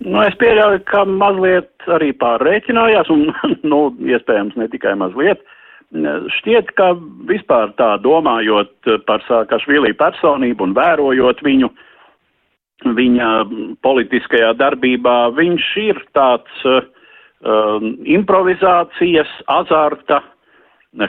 [0.00, 3.28] Nu, es pieļauju, ka mazliet arī pārreikinājās, un,
[3.72, 5.42] nu, iespējams, ne tikai mazliet.
[6.38, 6.92] Šķiet, ka
[7.26, 11.68] vispār tā domājot par Sākašvili personību un vērojot viņu,
[12.96, 13.30] viņa
[13.82, 20.22] politiskajā darbībā, viņš ir tāds um, improvizācijas, azarta,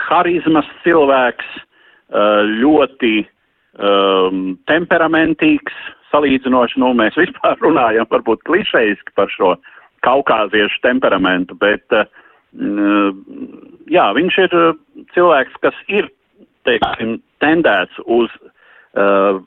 [0.09, 5.77] harizmas cilvēks, uh, ļoti um, temperamentīgs,
[6.11, 9.55] salīdzinoši, nu, mēs vispār runājam varbūt klišejiski par šo
[10.05, 13.11] kaukāziešu temperamentu, bet, uh,
[13.91, 14.73] jā, viņš ir uh,
[15.15, 16.09] cilvēks, kas ir,
[16.67, 19.41] teiksim, tendēts uz uh,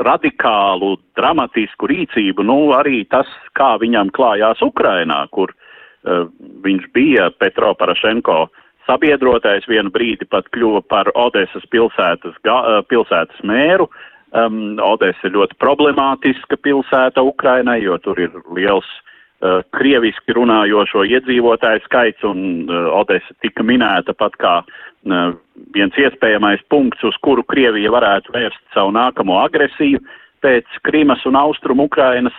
[0.00, 6.26] radikālu, dramatisku rīcību, nu, arī tas, kā viņam klājās Ukrainā, kur uh,
[6.64, 8.46] viņš bija Petro Parašenko
[8.88, 12.40] sabiedrotais, vienu brīdi pat kļuva par Odesas pilsētas,
[12.88, 19.58] pilsētas mēru, uh, Um, Odesa ir ļoti problemātiska pilsēta Ukrainai, jo tur ir liels uh,
[19.74, 25.32] krieviski runājošo iedzīvotāju skaits, un uh, Odesa tika minēta pat kā uh,
[25.74, 29.98] viens iespējamais punkts, uz kuru Krievija varētu vērst savu nākamo agresiju.
[30.40, 32.32] pēc Krimas un Austrum Ukrainas,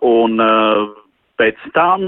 [0.00, 0.40] un
[1.36, 2.06] pēc tam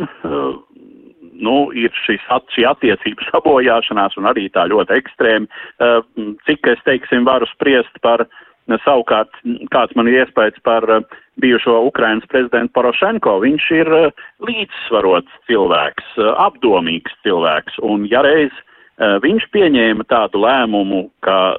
[1.45, 2.23] nu, ir šis,
[2.55, 5.47] šī attiecību sabojāšanās un arī tā ļoti ekstrēma,
[6.49, 8.50] cik es, teiksim, varu spriest par uh,
[8.85, 9.33] Savukārt,
[9.75, 11.05] kāds man ir iespējas par uh,
[11.43, 18.53] bijušo Ukrainas prezidentu Porošenko, viņš ir uh, līdzsvarots cilvēks, uh, apdomīgs cilvēks, un ja reiz
[19.01, 21.57] viņš pieņēma tādu lēmumu, ka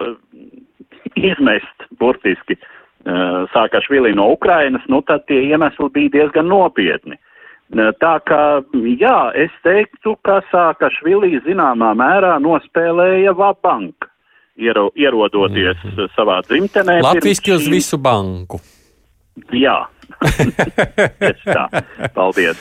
[1.18, 2.54] izmest burtiski
[3.50, 7.18] Sākašvili no Ukrainas, nu tad tie iemesli bija diezgan nopietni.
[7.98, 8.44] Tā kā,
[9.02, 14.11] jā, es teiktu, ka Sākašvili zināmā mērā nospēlēja vabanku
[14.58, 16.10] iero, ierodoties mm -hmm.
[16.18, 17.02] savā dzimtenē.
[17.02, 18.60] Latviski uz visu banku.
[19.52, 19.88] Jā,
[21.56, 21.66] tā,
[22.14, 22.58] paldies.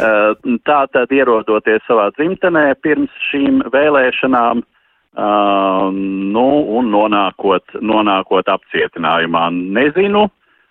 [0.00, 0.32] Uh,
[0.64, 5.92] tā tad ierodoties savā dzimtenē pirms šīm vēlēšanām, uh,
[6.36, 9.50] nu, un nonākot, nonākot apcietinājumā.
[9.50, 10.30] Nezinu,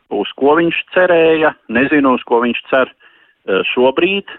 [0.10, 2.92] uz ko viņš cerēja, nezinu, uz ko viņš cer
[3.74, 4.30] šobrīd.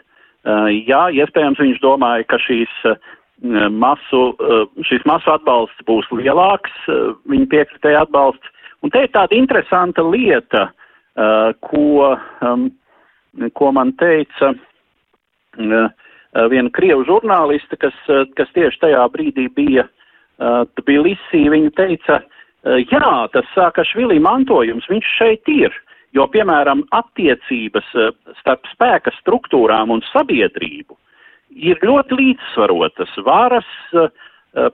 [0.88, 2.72] Jā, iespējams, viņš domāja, ka šīs
[3.42, 4.36] masu,
[4.86, 6.72] šis masu atbalsts būs lielāks,
[7.28, 8.50] viņa piekritēja atbalsts.
[8.84, 10.68] Un te ir tāda interesanta lieta,
[11.64, 12.16] ko,
[13.54, 14.52] ko man teica
[15.56, 17.94] viena krievu žurnāliste, kas,
[18.36, 19.86] kas tieši tajā brīdī bija
[20.74, 22.20] Tbilisī, viņa teica,
[22.90, 25.74] jā, tas Sākašvili mantojums, viņš šeit ir,
[26.14, 27.86] jo, piemēram, attiecības
[28.40, 30.98] starp spēka struktūrām un sabiedrību
[31.54, 33.14] ir ļoti līdzsvarotas.
[33.26, 34.10] Varas eh,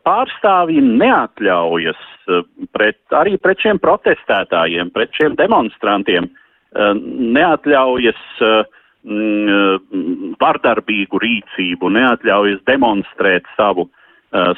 [0.06, 2.42] pārstāvji neatļaujas eh,
[2.74, 6.92] pret, arī pret šiem protestētājiem, pret šiem demonstrantiem, eh,
[7.36, 8.22] neatļaujas
[9.04, 13.88] mm, vardarbīgu rīcību, neatļaujas demonstrēt savu,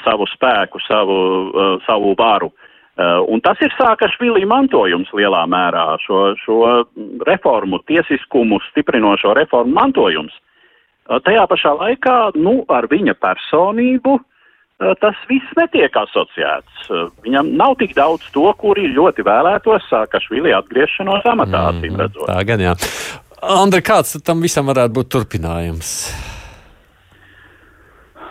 [0.04, 1.14] savu spēku, savu,
[1.86, 2.50] savu varu.
[3.32, 6.58] Un tas ir Sākašvili mantojums lielā mērā, šo, šo
[7.24, 10.34] reformu, tiesiskumu stiprinošo reformu mantojums.
[11.08, 14.20] Tajā pašā laikā, nu, ar viņa personību
[15.02, 16.88] tas viss netiek asociēts.
[17.22, 22.26] Viņam nav tik daudz to, kuri ļoti vēlētos Sākašvili atgriešanos amatā, mm, acīm redzot.
[22.30, 22.74] Tā gan jā.
[23.42, 25.92] Andri, kāds tam visam varētu būt turpinājums?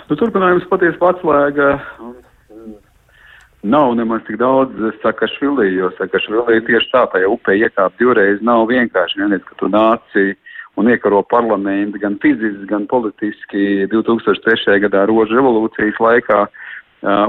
[0.09, 1.69] Nu, turpinājums patiesībā atslēga
[3.61, 9.21] nav nemaz tik daudz Sakašvilī, jo Sakašvilī tieši tā, tajā upē iekāpt divreiz nav vienkārši.
[9.21, 10.33] Vienreiz, ka tu nāci
[10.75, 14.79] un iekaro parlamentu gan fiziski, gan politiski 2003.
[14.85, 16.41] gadā rožu revolūcijas laikā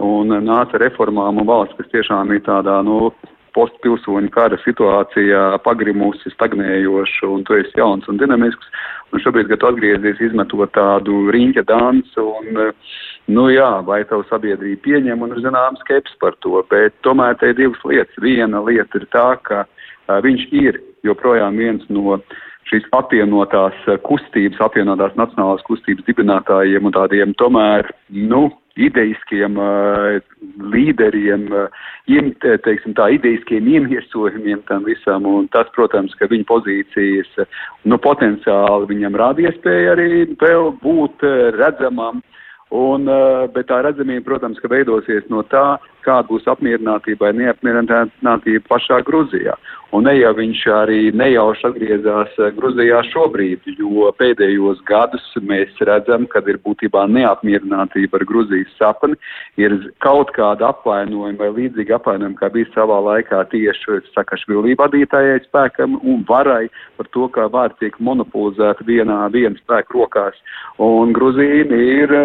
[0.07, 3.12] un nāca reformām un valsts, kas tiešām ir tādā, nu,
[3.52, 8.70] postpilsoņu kara situācijā pagrimusi, stagnējoša, un tu esi jauns un dinamisks,
[9.12, 12.62] un šobrīd, kad tu atgriezies izmetot tādu riņķa dansu, un,
[13.28, 17.52] nu jā, vai tavu sabiedrību pieņem, un ir zinām skeps par to, bet tomēr te
[17.52, 18.22] ir divas lietas.
[18.24, 19.66] Viena lieta ir tā, ka
[20.24, 26.96] viņš ir joprojām viens no uh, šīs apvienotās eh, kustības, apvienotās nacionālās kustības dibinātājiem un
[26.96, 27.90] tādiem tomēr,
[28.33, 28.48] nu,
[28.81, 30.16] ideiskiem uh,
[30.72, 37.35] līderiem, uh, iem, teiksim tā, ideiskiem iemiesojumiem tam visam, un tas, protams, ka viņa pozīcijas,
[37.85, 40.09] nu, potenciāli viņam rāda iespēju arī
[40.40, 42.22] vēl būt uh, redzamam,
[42.72, 48.64] un, uh, bet tā redzamība, protams, ka veidosies no tā, kāda būs apmierinātība vai neapmierinātība
[48.72, 49.59] pašā Gruzijā.
[49.92, 56.24] Un ne jau viņš arī nejauši atgriezās eh, Gruzijā šobrīd, jo pēdējos gadus mēs redzam,
[56.33, 59.18] ka ir būtībā neapmierinātība ar Gruzijas sapni,
[59.61, 66.00] ir kaut kāda apvainojuma vai līdzīga apvainojuma, kā bija savā laikā tieši Sakašvilī vadītājai spēkam
[66.00, 70.40] un varai par to, kā vārds tiek monopolizēta vienā viena spēka rokās.
[70.81, 72.16] Un Gruzīni ir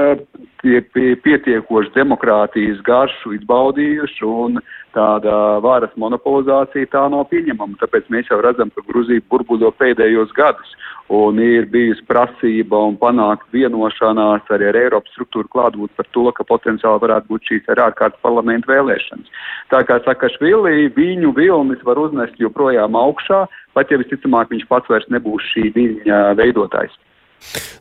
[0.64, 4.62] tie eh, pietiekoši demokrātijas garšu izbaudījuši un
[4.98, 7.78] tāda varas monopolizācija tā nav pieņemama.
[7.82, 10.74] Tāpēc mēs jau redzam, ka Gruzija burbuļo pēdējos gadus
[11.14, 16.48] un ir bijusi prasība un panākt vienošanās arī ar Eiropas struktūru klātbūt par to, ka
[16.48, 19.32] potenciāli varētu būt šīs ar ārkārtas parlamentu vēlēšanas.
[19.72, 23.46] Tā kā saka Švili, viņu vilnis var uznest joprojām augšā,
[23.78, 27.00] pat ja visticamāk viņš pats vairs nebūs šī viņa veidotājs.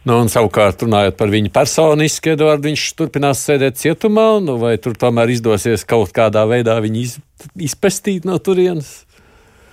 [0.07, 4.95] Nu, un savukārt, runājot par viņu personiski, Edvards, viņš turpinās sēdēt cietumā, nu, vai tur
[4.95, 7.17] tomēr izdosies kaut kādā veidā viņu iz,
[7.67, 9.01] izpestīt no turienes?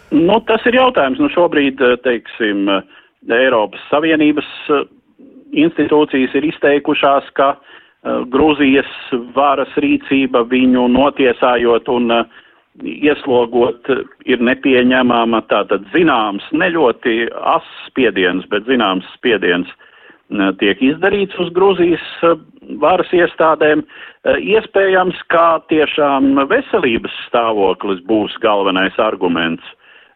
[0.10, 1.22] Nu, tas ir jautājums.
[1.22, 2.82] Nu, šobrīd, eh, teiksim, eh,
[3.30, 4.89] Eiropas Savienības eh,
[5.53, 7.55] institūcijas ir izteikušās, ka
[8.03, 8.89] Grūzijas
[9.32, 12.12] varas rīcība viņu notiesājot un
[12.84, 13.88] ieslogot
[14.28, 19.72] ir nepieņemama tātad zināms, ne ļoti as spiediens, bet zināms spiediens
[20.61, 22.03] tiek izdarīts uz Gruzijas
[22.81, 23.84] varas iestādēm.
[24.39, 29.63] Iespējams, kā tiešām veselības stāvoklis būs galvenais arguments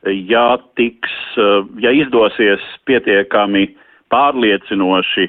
[0.05, 1.11] ja tiks,
[1.81, 3.67] ja izdosies pietiekami
[4.13, 5.27] pārliecinoši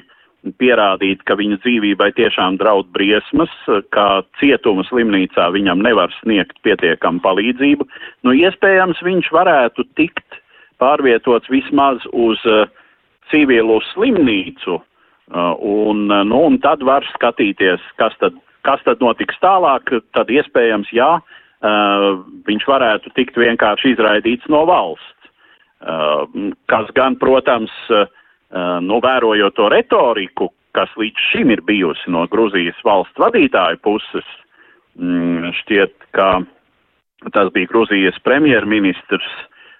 [0.61, 3.51] pierādīt, ka viņa dzīvībai tiešām draud briesmas,
[3.91, 7.87] ka cietuma slimnīcā viņam nevar sniegt pietiekamu palīdzību,
[8.23, 10.39] nu iespējams viņš varētu tikt
[10.79, 12.69] pārvietots vismaz uz uh,
[13.31, 19.39] civilu slimnīcu, uh, un, uh, nu, un tad var skatīties, kas tad, kas tad notiks
[19.43, 22.09] tālāk, tad iespējams, jā, uh,
[22.49, 25.15] viņš varētu tikt vienkārši izraidīts no valsts.
[26.67, 27.71] Kas gan, protams,
[28.83, 34.27] nu, vērojot to retoriku, kas līdz šim ir bijusi no Gruzijas valsts vadītāju puses,
[34.99, 36.41] mm, šķiet, ka
[37.31, 39.29] tas bija Gruzijas premjerministrs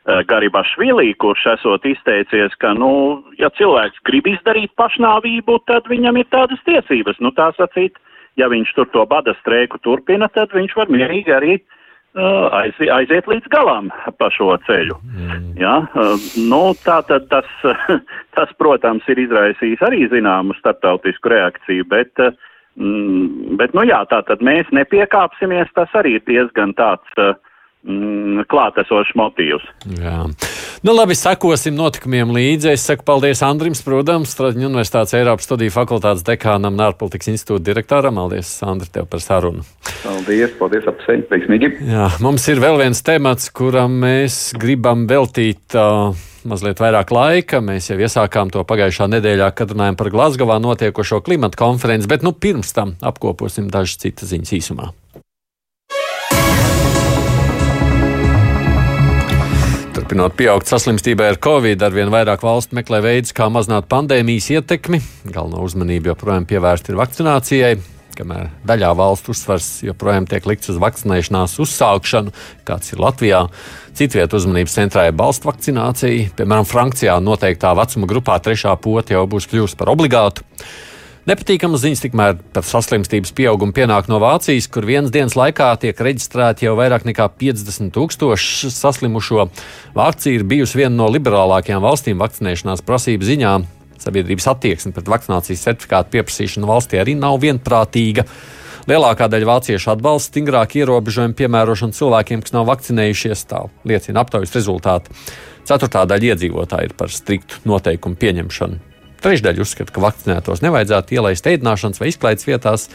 [0.10, 2.92] uh, Garibašvilī, kurš esot izteicies, ka, nu,
[3.40, 7.20] ja cilvēks grib izdarīt pašnāvību, tad viņam ir tādas tiesības.
[7.24, 8.00] Nu, tā sacīt,
[8.40, 13.30] ja viņš tur to bada streiku turpina, tad viņš var mierīgi arī uh, aiziet, aiziet
[13.30, 13.90] līdz galam
[14.20, 14.98] pa šo ceļu.
[15.06, 15.50] Mm.
[15.62, 15.76] Ja?
[16.50, 17.50] Nu, tā tad tas,
[18.38, 22.14] tas, protams, ir izraisījis arī zināmu starptautisku reakciju, bet,
[22.80, 27.22] mm, bet nu jā, tā tad mēs nepiekāpsimies, tas arī ir diezgan tāds
[27.86, 29.66] mm, klātesošs motīvs.
[30.00, 30.22] Jā.
[30.86, 32.72] Nu, labi, sekosim notikumiem līdzi.
[32.74, 38.20] Es saku paldies Andrim Sprūdam, Straģiņu Universitātes Eiropas studiju fakultātes dekānam un ārpolitikas institūta direktoram.
[38.22, 39.66] Paldies, Andri, tev par sarunu.
[40.06, 41.74] Paldies, paldies, apsveic, veiksmīgi.
[41.90, 45.66] Jā, mums ir vēl viens temats, kuram mēs gribam veltīt.
[45.76, 47.60] Uh, mazliet vairāk laika.
[47.64, 52.34] Mēs jau iesākām to pagājušā nedēļā, kad runājām par Glasgowā notiekošo klimata konferenci, bet nu,
[52.34, 54.92] pirms tam apkoposim dažas citas ziņas īsumā.
[60.10, 64.98] Turpinot pieaugt saslimstībai ar covid, arvien vairāk valstu meklē veidus, kā mazināt pandēmijas ietekmi.
[65.30, 67.70] Galvenā uzmanība joprojām pievērsta ir vakcinācijai,
[68.18, 72.34] kamēr daļā valstu uzsvars joprojām tiek likts uz vakcinēšanās uzsākšanu,
[72.66, 73.44] kāds ir Latvijā.
[74.02, 76.34] Citviet uzmanības centrā ir balstu vakcinācija.
[76.42, 80.42] Piemēram, Francijā noteiktā vecuma grupā trešā pota jau būs kļuvusi par obligātu.
[81.28, 86.66] Nepatīkamas ziņas tikmēr par saslimstības pieaugumu pienāk no Vācijas, kur vienas dienas laikā tiek reģistrēti
[86.66, 89.50] jau vairāk nekā 50 tūkstoši saslimušo.
[89.98, 93.54] Vācija ir bijusi viena no liberālākajām valstīm vakcinēšanās prasību ziņā.
[94.00, 98.24] Sabiedrības attieksme pret vakcinācijas certifikātu pieprasīšanu valstī arī nav vienprātīga.
[98.90, 105.14] Lielākā daļa vāciešu atbalsta stingrāku ierobežojumu piemērošanu cilvēkiem, kas nav vakcinējušies, tā liecina aptaujas rezultāti.
[105.68, 108.80] Ceturtā daļa iedzīvotāji ir par striktu noteikumu pieņemšanu.
[109.24, 112.88] Trešdaļa uzskata, ka vakcinētos nevajadzētu ielaist ēdināšanas vai izklaides vietās.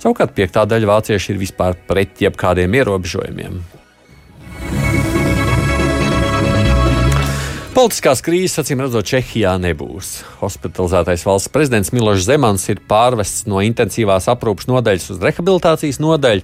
[0.00, 3.60] Savukārt piektā daļa vācieši ir vispār pret jebkādiem ierobežojumiem.
[7.70, 10.08] Politiskās krīzes, acīm redzot, Čehijā nebūs.
[10.40, 16.42] Hospitalizētais valsts prezidents Milošs Zemans ir pārvests no intensīvās aprūpes nodaļas uz rehabilitācijas nodaļu.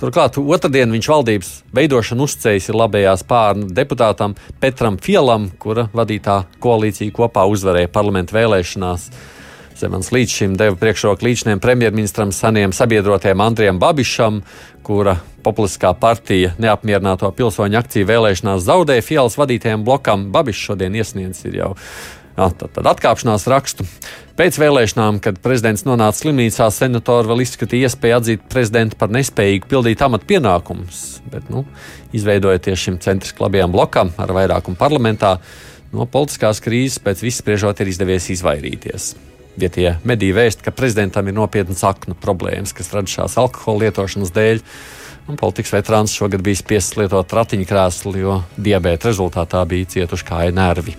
[0.00, 2.24] Turklāt otrdien viņš valdības veidošanu
[2.70, 4.32] ir labējās pārnu deputātam
[4.64, 9.10] Petram Fielam, kura vadītā koalīcija kopā uzvarēja parlamentu vēlēšanās.
[9.80, 14.42] Zemans līdz šim deva priekšroku līdziniem premjerministram saniem sabiedrotiem Andrijam Babišam,
[14.86, 20.28] kura populistiskā partija neapmierināto pilsoņu akciju vēlēšanās zaudēja Fielas vadītajam blokam.
[20.34, 21.72] Babišs šodien iesniedz jau
[22.32, 23.84] Jā, tad, tad atkāpšanās rakstu.
[24.38, 30.04] Pēc vēlēšanām, kad prezidents nonāca slimnīcā, senatori vēl izskatīja iespēju atzīt prezidentu par nespējīgu pildīt
[30.04, 31.02] amatu pienākumus.
[31.28, 31.66] Bet, nu,
[32.16, 35.34] izveidojoties šim centriskam labajam blokam ar vairākumu parlamentā,
[35.92, 39.12] no politiskās krīzes pēc visspriežot ir izdevies izvairīties.
[39.52, 44.62] Vietie mediji vēst, ka prezidentam ir nopietnas aknu problēmas, kas radušās alkohola lietošanas dēļ.
[45.30, 50.96] Un politikas veterāns šogad bija spiests lietot ratiņkrēslu, jo diabēta rezultātā bija cietuši kāja nervi.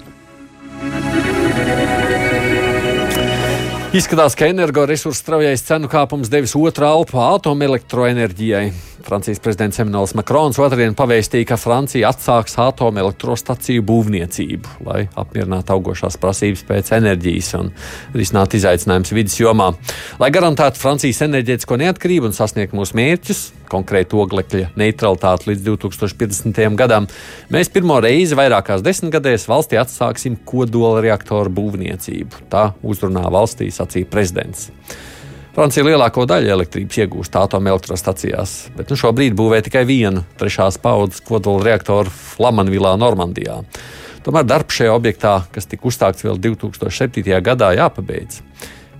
[3.94, 8.72] Izskatās, ka energoresursu straujais cenu kāpums devis otru alpu atomelektroenerģijai.
[9.04, 16.64] Francijas prezidents Emmanuels Makrons otrdien pavēstīja, ka Francija atsāks atomelektrostaciju būvniecību, lai apmierinātu augošās prasības
[16.70, 17.74] pēc enerģijas un
[18.16, 19.74] risinātu izaicinājumus vidas jomā.
[20.24, 23.44] Lai garantētu Francijas enerģētisko neatkarību un sasniegtu mūsu mērķus,
[23.74, 26.64] konkrēti oglekļa neutralitāti līdz 2050.
[26.80, 27.10] gadam,
[27.54, 32.48] mēs pirmo reizi vairākās desmitgadēs valstī atsāksim kodola reaktoru būvniecību.
[32.54, 34.72] Tā uzrunā valstī sacīja prezidents.
[35.54, 41.68] Francija lielāko daļu elektrības iegūst atomelektrostacijās, bet nu, šobrīd būvē tikai vienu trešās paudzes kodola
[41.68, 43.60] reaktoru Flamanvilā, Normandijā.
[44.26, 47.38] Tomēr darbs šajā objektā, kas tika uzsākts vēl 2007.
[47.46, 48.40] gadā, jāpabeidz.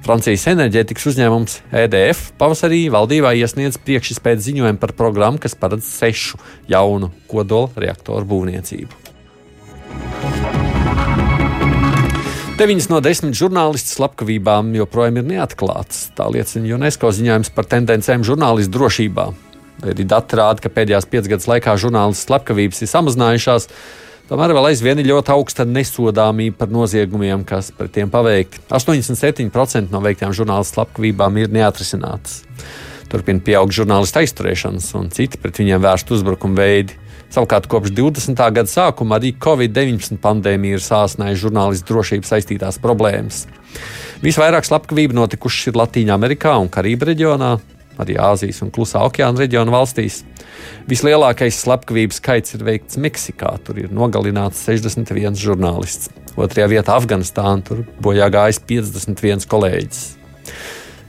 [0.06, 6.38] Francijas enerģētikas uzņēmums EDF pavasarī valdībā iesniedz priekšspējas ziņojumu par programmu, kas paredz sešu
[6.70, 9.13] jaunu kodola reaktoru būvniecību.
[12.54, 16.12] Deviņas no desmit žurnālistu slepkavībām joprojām ir neatklātas.
[16.14, 19.26] Tā liecina UNESCO ziņojums par tendencēm žurnālistu drošībā.
[19.90, 23.66] Arī dati rāda, ka pēdējās piecas gadus laikā žurnālistu slepkavības ir samazinājušās.
[24.30, 28.62] Tomēr vēl aizvien ir ļoti augsta nesodāmība par noziegumiem, kas pret tiem paveikti.
[28.70, 32.44] 87% no veiktām žurnālistu slepkavībām ir neatrisinātas.
[33.10, 37.02] Turpina pieaugt žurnālistu aizturēšanas un citi pret viņiem vērstu uzbrukumu veidi.
[37.34, 38.38] Savukārt kopš 20.
[38.54, 43.48] gada sākuma arī Covid-19 pandēmija ir sāsinājusi žurnālistu drošības saistītās problēmas.
[44.22, 47.56] Visvairāk slepkavību notikušas ir Latvijā, Amerikā un Karību reģionā,
[47.98, 50.20] arī Āzijas un Klusā okeāna reģiona valstīs.
[50.86, 53.56] Vislielākais slepkavības skaits ir veikts Meksikā.
[53.66, 56.12] Tur ir nogalināts 61 žurnālists.
[56.38, 60.04] Otrajā vietā Afganistānā tur bojā gājis 51 kolēģis.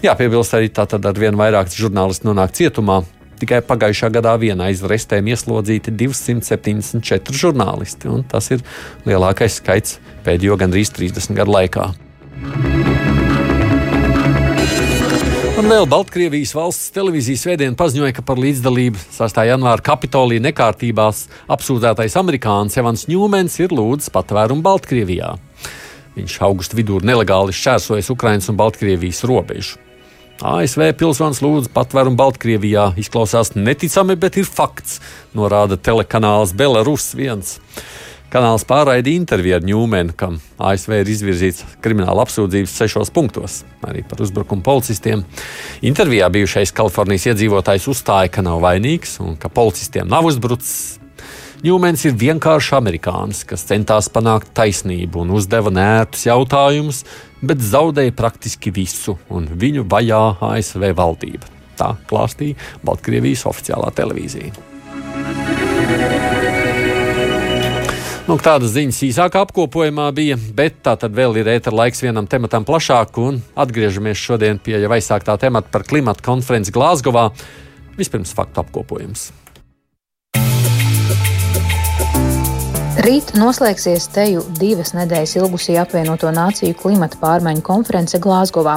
[0.04, 3.02] Jāpiebilst arī tā, tad ar vien vairāk žurnālisti nonāk cietumā.
[3.40, 8.62] Tikai pagājušā gadā vienā aiz restēm ieslodzīti 274 žurnālisti, un tas ir
[9.08, 11.90] lielākais skaits pēdējo gandrīz 30 gadu laikā.
[15.54, 19.38] Un vēl Baltkrievijas valsts televīzija svētdien paziņoja, ka par līdzdalību 6.
[19.48, 21.22] janvāra Kapitolija nekārtībās
[21.54, 25.30] apsūdzētais amerikānis Evans Ņūmens ir lūdzis patvērumu Baltkrievijā.
[26.18, 29.78] Viņš augusta vidū nelegāli šķērsojis Ukrainas un Baltkrievijas robežu.
[30.42, 32.88] ASV pilsonis lūdz patvērumu Baltkrievijā.
[32.98, 34.98] Izklausās neticami, bet ir fakts,
[35.36, 37.44] norāda telekanāls Belarus 1.
[38.34, 44.24] Kanāls pārraidīja interviju ar Ņūmenu, kam ASV ir izvirzīts krimināla apsūdzības sešos punktos, arī par
[44.26, 45.22] uzbrukumu policistiem.
[45.86, 51.03] Intervijā bijušais Kalifornijas iedzīvotājs uzstāja, ka nav vainīgs un ka policistiem nav uzbrucis.
[51.64, 56.98] Ņūmens ir vienkāršs amerikānis, kas centās panākt taisnību un uzdeva nērtus jautājumus,
[57.40, 61.48] bet zaudēja praktiski visu, un viņu vajā ASV valdība.
[61.78, 64.52] Tā klāstīja Baltkrievijas oficiālā televīzija.
[68.28, 72.68] Nu, tādas ziņas īsākā apkopojumā bija, bet tā tad vēl ir ētera laiks vienam tematam
[72.68, 77.30] plašāk, un atgriežamies šodien pie jau aizsāktā temata par klimatu konferenci Glāzgovā.
[77.96, 79.30] Vispirms faktu apkopojums.
[82.94, 88.76] Rīt noslēgsies teju divas nedēļas ilgusī apvienoto nāciju klimata pārmaiņu konference Glāzgovā.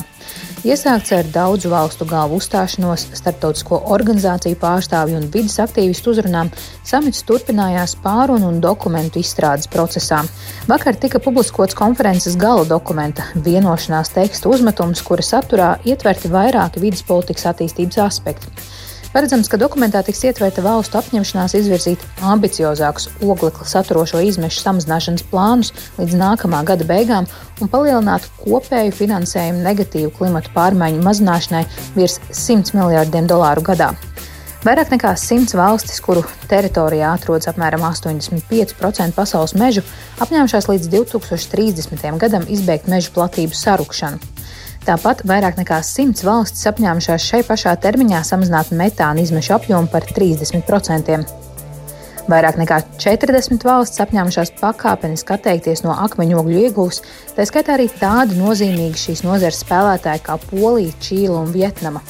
[0.65, 6.49] Iesākts ar daudzu valstu galvu uzstāšanos, starptautisko organizāciju pārstāvju un vidas aktīvistu uzrunām,
[6.81, 10.23] samits turpinājās pārunu un dokumentu izstrādes procesā.
[10.65, 17.51] Vakar tika publiskots konferences gala dokumenta vienošanās teksta uzmetums, kura saturā ietverti vairāki vidas politikas
[17.53, 18.49] attīstības aspekti.
[19.17, 26.13] Paredzams, ka dokumentā tiks ietverta valstu apņemšanās izvirzīt ambiciozākus oglekli saturošo izmešu samazināšanas plānus līdz
[26.19, 27.25] nākamā gada beigām
[27.57, 31.63] un palielināt kopēju finansējumu negatīvu klimatu pārmaiņu mazināšanai
[31.95, 33.89] virs 100 miljārdiem dolāru gadā.
[34.61, 39.81] Vairāk nekā 100 valstis, kuru teritorijā atrodas apmēram 85% pasaules mežu,
[40.21, 42.05] apņēmušās līdz 2030.
[42.21, 44.21] gadam izbeigt mežu platību sarukšanu.
[44.87, 51.17] Tāpat vairāk nekā 100 valstis apņēmušās šai pašā termiņā samazināt metāna izmešu apjomu par 30%.
[52.31, 57.01] Vairāk nekā 40 valstis apņēmušās pakāpeniski atteikties no akmeņogļu iegūs,
[57.35, 62.03] tā skaitā arī tādi nozīmīgi šīs nozares spēlētāji kā Polija, Čīla un Vietnama.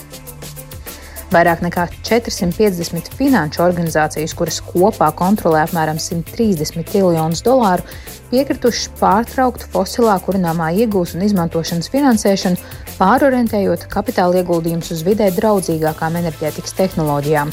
[1.27, 7.83] Vairāk nekā 450 finanšu organizācijas, kuras kopā kontrolē apmēram 130 triljonus dolāru,
[8.31, 12.61] piekritušas pārtraukt fosilā kurināmā iegūs un izmantošanas finansēšanu,
[12.95, 17.51] pārorientējot kapitāla ieguldījumus uz vidē draudzīgākām enerģētikas tehnoloģijām.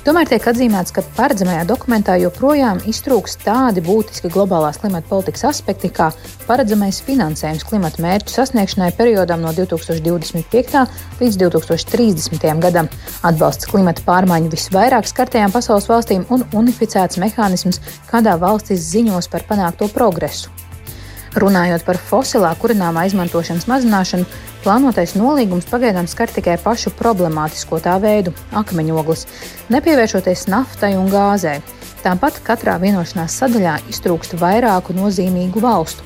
[0.00, 6.06] Tomēr tiek atzīmēts, ka paredzamajā dokumentā joprojām iztrūks tādi būtiski globālās klimata politikas aspekti, kā
[6.46, 10.80] paredzamais finansējums klimata mērķu sasniegšanai periodam no 2025.
[11.20, 12.48] līdz 2030.
[12.64, 12.88] gadam,
[13.28, 19.92] atbalsts klimata pārmaiņu visvairāk skartajām pasaules valstīm un unificēts mehānisms, kādā valstis ziņos par panākto
[19.92, 20.48] progresu.
[21.38, 24.24] Runājot par fosilā kurināmā izmantošanas mazināšanu,
[24.64, 29.26] plānotais nolīgums pagaidām skar tikai pašu problemātisko tā veidu- akmeņoglis,
[29.70, 31.62] nepievēršoties naftai un gāzei.
[32.02, 36.02] Tāpat katrā vienošanās sadaļā iztrūkst vairāku nozīmīgu valstu.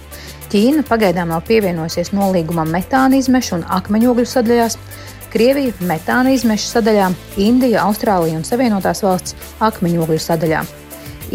[0.50, 4.76] Ķīna pagaidām nav pievienojusies nolīgumam metāna izmešu un akmeņogļu sadaļās,
[5.32, 10.83] Krievija metāna izmešu sadaļā, Indija, Austrālija un Savienotās valsts akmeņogļu sadaļā.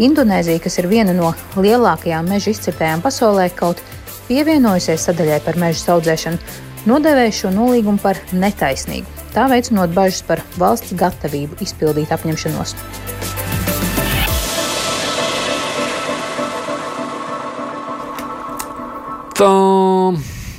[0.00, 3.82] Indonēzija, kas ir viena no lielākajām meža izcirtējām pasaulē, kaut
[4.30, 6.38] pievienojusies sadaļai par meža audzēšanu,
[6.88, 12.72] nodēvēja šo nolīgumu par netaisnīgu, tā veicinot bažas par valsts gatavību izpildīt apņemšanos.
[19.36, 19.52] Tā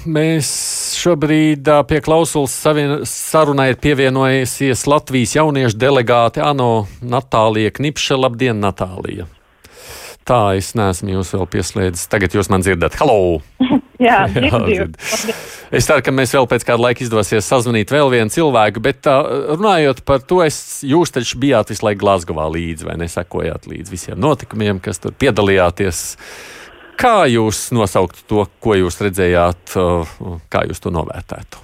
[0.06, 0.54] mēs
[1.02, 2.54] šobrīd pie klausulas
[3.10, 8.20] sarunai ir pievienojusies Latvijas jauniešu delegāte Ano Natālija Knipša.
[8.22, 9.26] Labdien, Natālija!
[10.28, 12.10] Tā es neesmu jūs vēl pieslēdzis.
[12.12, 13.00] Tagad jūs man dzirdat.
[13.02, 13.42] Halo!
[14.02, 14.98] Jā, dzirdu.
[15.72, 19.54] Es ceru, ka mēs vēl pēc kāda laika izdosies sazvanīt vēl vienu cilvēku, bet uh,
[19.54, 24.22] runājot par to, es, jūs taču bijāt visu laiku Glasgowā līdzi, vai nesekojāt līdzi visiem
[24.22, 26.02] notikumiem, kas tur piedalījāties.
[27.00, 30.16] Kā jūs nosauktu to, ko jūs redzējāt, uh,
[30.52, 31.62] kā jūs to novērtētu?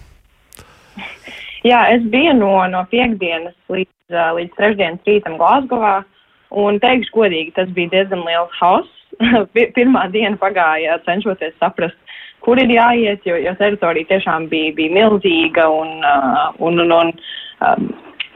[1.68, 6.00] Jā, es biju no, no piekdienas līdz, uh, līdz trešdienas rītam Glasgowā,
[6.64, 8.94] un teikšu godīgi, tas bija diezgan liels hauss.
[9.78, 11.98] Pirmā diena pagāja cenšoties saprast,
[12.46, 17.14] kur ir jāiet, jo, jo teritorija tiešām bija, bija milzīga un, uh, un, un, un
[17.66, 17.90] um,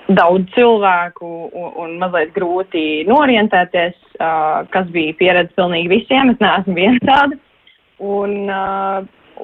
[0.10, 6.34] daudz cilvēku un, un mazliet grūti norientēties, uh, kas bija pieredze pilnīgi visiem.
[6.34, 7.40] Es neesmu viena tāda.
[8.02, 9.04] Un, uh,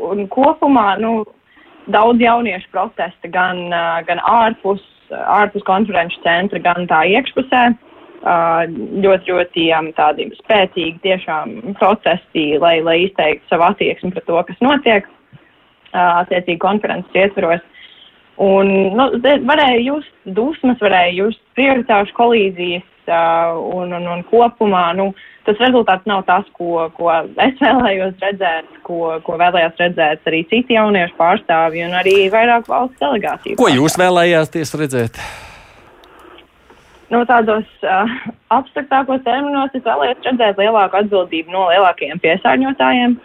[0.10, 1.22] un kopumā, nu,
[1.94, 7.68] daudz jauniešu protesta gan, uh, gan ārpus, ārpus konferenču centra, gan tā iekšpusē.
[8.18, 8.66] Uh,
[9.04, 14.64] ļoti, ļoti um, tādi spēcīgi tiešām protesti, lai, lai izteiktu savu attieksmi pret to, kas
[14.66, 17.62] notiek uh, attiecīgi konferences ietveros.
[18.38, 25.08] Un, nu, varēja just dusmas, varēja just prioritāšu kolīzijas uh, un, un, un kopumā, nu,
[25.48, 27.10] tas rezultāts nav tas, ko, ko
[27.42, 33.02] es vēlējos redzēt, ko, ko vēlējās redzēt arī citi jauniešu pārstāvji un arī vairāk valsts
[33.02, 33.58] delegāciju.
[33.58, 35.22] Ko jūs vēlējāties redzēt?
[37.14, 38.18] nu, tādos uh,
[38.54, 43.16] abstraktākos terminos es vēlējos redzēt lielāku atbildību no lielākajiem piesārņotājiem.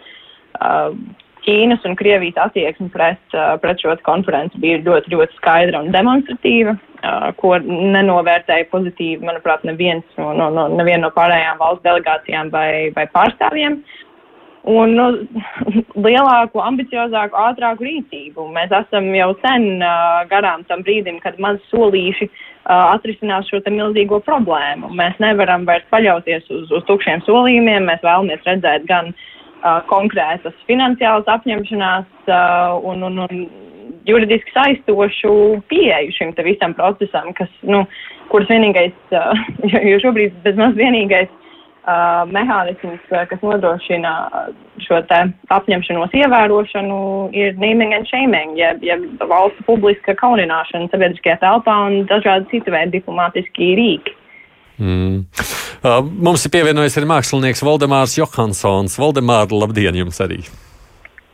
[0.53, 0.95] Uh,
[1.43, 6.77] Ķīnas un Krievijas attieksme pret, pret šo konferenci bija ļoti, ļoti skaidra un demonstratīva,
[7.39, 13.05] ko nenovērtēja pozitīvi, manuprāt, neviens no, no, no, nevien no pārējām valsts delegācijām vai, vai
[13.11, 13.81] pārstāvjiem.
[14.71, 15.09] Un nu,
[16.05, 18.47] lielāku, ambiciozāku, ātrāku rīcību.
[18.55, 24.21] Mēs esam jau sen uh, garām tam brīdim, kad maz solīši uh, atrisinās šo milzīgo
[24.23, 24.93] problēmu.
[24.95, 29.29] Mēs nevaram vairs paļauties uz, uz tukšiem solījumiem, mēs vēlamies redzēt gan uh,
[29.89, 32.31] konkrētas finansiālas apņemšanās
[32.83, 33.45] un, un, un
[34.07, 37.85] juridiski saistošu pieeju šim visam procesam, kas, nu,
[38.31, 38.95] kuras vienīgais,
[39.91, 44.13] jo, šobrīd bezmaz vienīgais uh, mehānisms, kas nodrošina
[44.83, 45.19] šo te
[45.53, 46.99] apņemšanos ievērošanu,
[47.35, 52.97] ir naming and shaming, jeb, jeb valsts publiska kaunināšana sabiedriskajā telpā un dažādi citu veidu
[52.97, 54.17] diplomātiski rīki.
[54.81, 55.25] Mm.
[55.83, 58.97] Uh, mums ir pievienojies arī mākslinieks Valdemārs Johansons.
[59.01, 60.41] Valdemārs, labdien jums arī!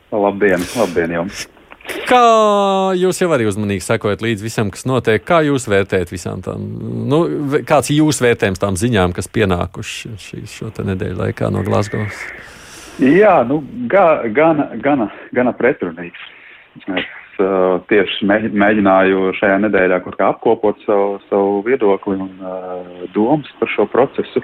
[0.09, 1.47] Labdien, labdien jums!
[2.09, 2.21] Kā
[2.97, 5.23] jūs jau arī uzmanīgi sekojat līdz visam, kas notiek?
[5.25, 6.65] Kā jūs vērtējat visām tām?
[7.09, 7.23] Nu,
[7.65, 12.05] kāds ir jūsu vērtējums tām ziņām, kas pienākuši šīs šo nedēļu laikā no Glasgow?
[13.01, 16.27] Jā, nu, ga, gana, gana, gana pretrunīgs.
[17.39, 23.71] Uh, tieši mēģināju šajā nedēļā kaut kā apkopot savu, savu viedokli un uh, domas par
[23.71, 24.43] šo procesu.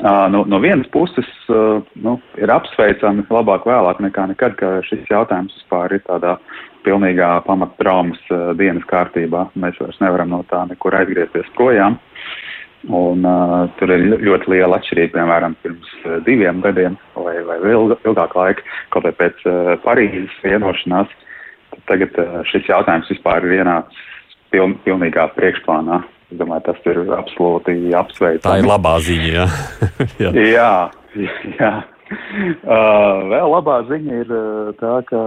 [0.00, 5.08] Uh, no, no vienas puses uh, nu, ir apsveicami labāk vēlāk nekā nekad, ka šis
[5.10, 6.36] jautājums vispār ir tādā
[6.84, 9.46] pilnīgā pamattraumas uh, dienas kārtībā.
[9.56, 11.96] Mēs vairs nevaram no tā nekur aizgriezties projām.
[12.92, 18.36] Un, uh, tur ir ļoti liela atšķirība, piemēram, pirms uh, diviem gadiem vai, vai ilgāk
[18.36, 21.12] laika, kaut vai pēc uh, Parīzes vienošanās.
[21.90, 24.10] Tagad uh, šis jautājums vispār ir ienācis
[24.52, 26.02] piln, pilnīgā priekšplānā.
[26.32, 28.44] Es domāju, tas ir absolūti apsveicami.
[28.44, 29.32] Tā ir labā ziņa.
[29.32, 29.46] Jā,
[30.24, 30.30] jā.
[31.16, 31.72] jā, jā.
[32.12, 35.20] Uh, vēl labā ziņa ir uh, tā, ka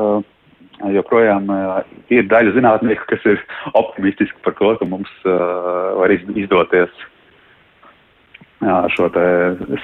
[0.96, 1.82] joprojām uh,
[2.14, 3.42] ir daļa zinātnieku, kas ir
[3.82, 6.92] optimistiski par to, ka mums uh, var izdoties
[8.66, 9.10] uh, šo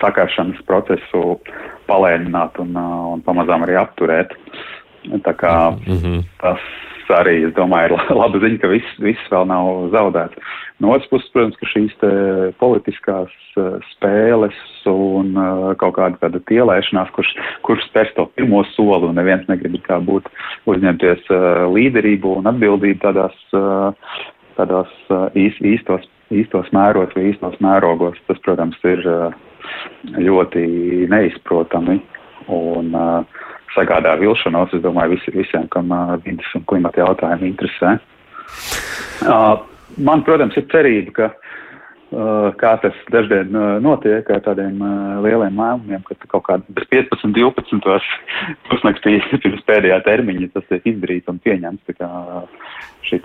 [0.02, 1.40] sakāršanas procesu
[1.90, 4.36] palēnināt un, uh, un pamazām arī apturēt.
[5.26, 6.24] Tā kā mm -hmm.
[6.42, 6.60] tas
[7.10, 10.38] arī, es domāju, ir laba ziņa, ka viss, viss vēl nav zaudēts.
[10.80, 11.94] No otras puses, protams, ka šīs
[12.62, 14.58] politiskās uh, spēles
[14.90, 17.34] un uh, kaut kāda tāda tielēšanās, kurš,
[17.68, 20.30] kurš spērs to pirmo soli un neviens negrib kā būt
[20.66, 23.38] uzņemties uh, līderību un atbildību tādās,
[24.58, 24.90] tādās
[25.36, 28.18] īs, īstos, īstos mēros vai īstos mērogos.
[28.28, 29.06] Tas, protams, ir
[30.18, 30.66] ļoti
[31.12, 32.02] neizprotami.
[32.52, 33.42] Un, uh,
[33.76, 37.98] sagādā vilšanos, es domāju, visi, visiem, kam uh, vidas un klimata jautājumi interesē.
[39.22, 39.62] Uh,
[40.02, 45.60] man, protams, ir cerība, ka uh, kā tas daždien uh, notiek ar tādiem uh, lieliem
[45.62, 48.12] lēmumiem, ka kaut kādā bez 15, 12
[48.70, 51.88] pusnaktī pirms pēdējā termiņa tas tiek izdarīts un pieņemts.
[51.92, 52.12] Tā kā
[53.08, 53.24] šī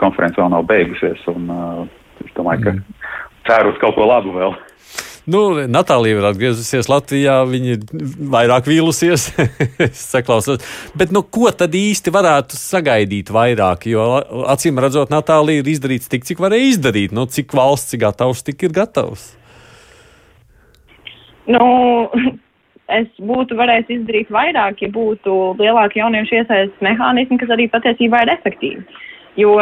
[0.00, 1.50] konference vēl nav beigusies un
[2.22, 3.10] es domāju, ka mm.
[3.48, 4.54] ceru uz kaut ko labu vēl.
[5.24, 5.40] Nu,
[5.72, 7.84] Natālija ir atgriezusies Latvijā, viņa ir
[8.34, 9.30] vairāk vīlusies.
[9.86, 10.60] es saklausos.
[10.98, 13.86] Bet nu, ko tad īsti varētu sagaidīt vairāk?
[13.88, 14.04] Jo
[14.52, 17.16] acīm redzot, Natālija ir izdarīts tik, cik varēja izdarīt.
[17.16, 19.30] Nu, cik valsts ir gatavs, tik ir gatavs.
[21.48, 21.64] Nu,
[22.92, 28.36] es būtu varējis izdarīt vairāk, ja būtu lielāka jauniešu iesaistas mehānismi, kas arī patiesībā ir
[28.36, 29.00] efektīvi.
[29.40, 29.56] Jo,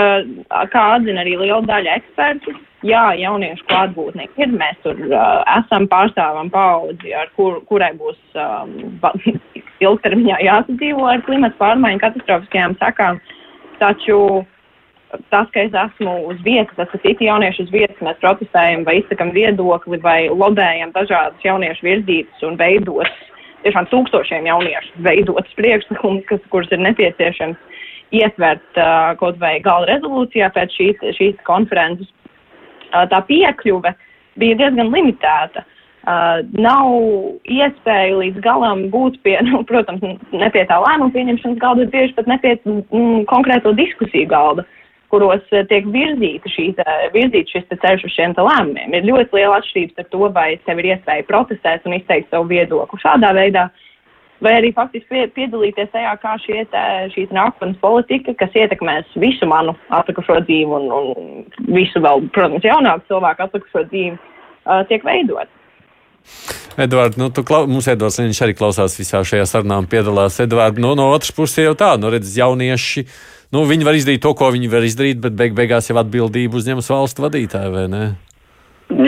[0.74, 4.54] kā atzina arī liela daļa ekspertu, jā, jauniešu klātbūtne ir.
[4.54, 8.98] Mēs tur uh, esam pārstāvam paudzi, ar kur, kurai būs um,
[9.84, 13.20] ilgtermiņā jāsadzīvo ar klimatu pārmaiņu katastrofiskajām sakām.
[13.82, 14.18] Taču
[15.32, 19.00] tas, ka es esmu uz vietas, tas, ka citi jaunieši uz vietas, mēs protestējam vai
[19.00, 23.12] izsakam viedokli vai lobējam dažādas jauniešu virzītas un veidotas,
[23.66, 27.78] tiešām tūkstošiem jauniešu veidotas priekšlikumus, kurus ir nepieciešams
[28.12, 32.10] ietvert uh, kaut vai gala rezolūcijā pēc šīs, šīs konferences.
[32.92, 33.94] Tā piekļuve
[34.40, 35.64] bija diezgan limitēta.
[36.02, 36.88] Uh, nav
[37.46, 40.02] iespēja līdz galam būt pie, nu, protams,
[40.34, 44.66] ne pie tā lēmuma pieņemšanas galda, bet tieši pat ne pie mm, konkrēto diskusiju galda.
[45.12, 46.78] Kuros tiek virzīta šīs,
[47.12, 48.94] virzīt šis ceļš uz šiem lēmumiem.
[48.96, 53.00] Ir ļoti liela atšķirība starp to, vai tev ir iespēja protestēt un izteikt savu viedokli
[53.04, 53.66] šādā veidā,
[54.42, 56.84] vai arī faktiski piedalīties tajā, kā šie, tā,
[57.14, 63.08] šī nākotnes politika, kas ietekmēs visu manu atlikušo dzīvi un, un visu vēl, protams, jaunāku
[63.12, 65.50] cilvēku atlikušo dzīvi, uh, tiek veidot.
[66.78, 70.38] Edvards, nu, klau, mums Edvards viņš arī klausās visā šajā sarunā un piedalās.
[70.42, 73.06] Edvards, nu, no otras puses jau tā, nu, redz, jaunieši
[73.52, 76.88] nu, viņi var izdarīt to, ko viņi var izdarīt, bet beig beigās jau atbildību uzņems
[76.94, 78.04] valstu vadītāji, vai ne?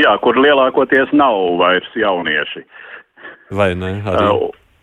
[0.00, 2.64] Jā, kur lielākoties nav vairs jaunieši.
[3.54, 3.96] Vai ne?
[4.08, 4.28] Arī.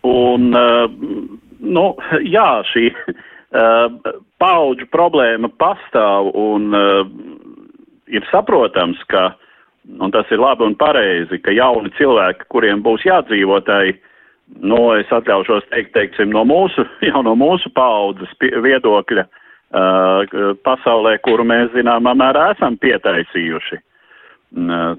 [0.02, 0.90] Un, uh,
[1.62, 1.84] nu,
[2.26, 7.04] jā, šī uh, paudžu problēma pastāv un uh,
[8.10, 9.30] ir saprotams, ka,
[9.98, 13.94] un tas ir labi un pareizi, ka jauni cilvēki, kuriem būs jādzīvot tai,
[14.60, 19.28] nu, es atļaušos teikt, teiksim, no mūsu, jau no mūsu paudzes viedokļa,
[20.66, 23.78] pasaulē, kuru mēs zināmā mērā esam pietaisījuši.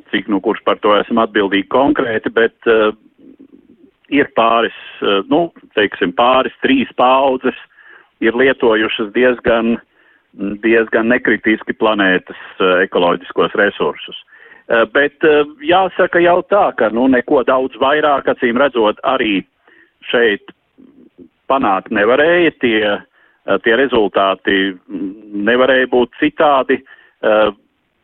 [0.10, 2.58] Cik nu kurš par to esam atbildīgi konkrēti, bet
[4.14, 5.48] ir pāris, uh, nu,
[5.78, 7.58] teiksim, pāris, trīs paudzes
[8.24, 9.78] ir lietojušas diezgan,
[10.64, 14.20] diezgan nekritiski planētas uh, ekoloģiskos resursus.
[14.70, 19.42] Uh, bet uh, jāsaka jau tā, ka nu, neko daudz vairāk, acīm redzot, arī
[20.12, 20.54] šeit
[21.52, 23.02] panākt nevarēja tie uh,
[23.44, 24.72] Eh, tie rezultāti
[25.36, 26.78] nevarēja būt citādi.
[26.80, 27.50] Eh,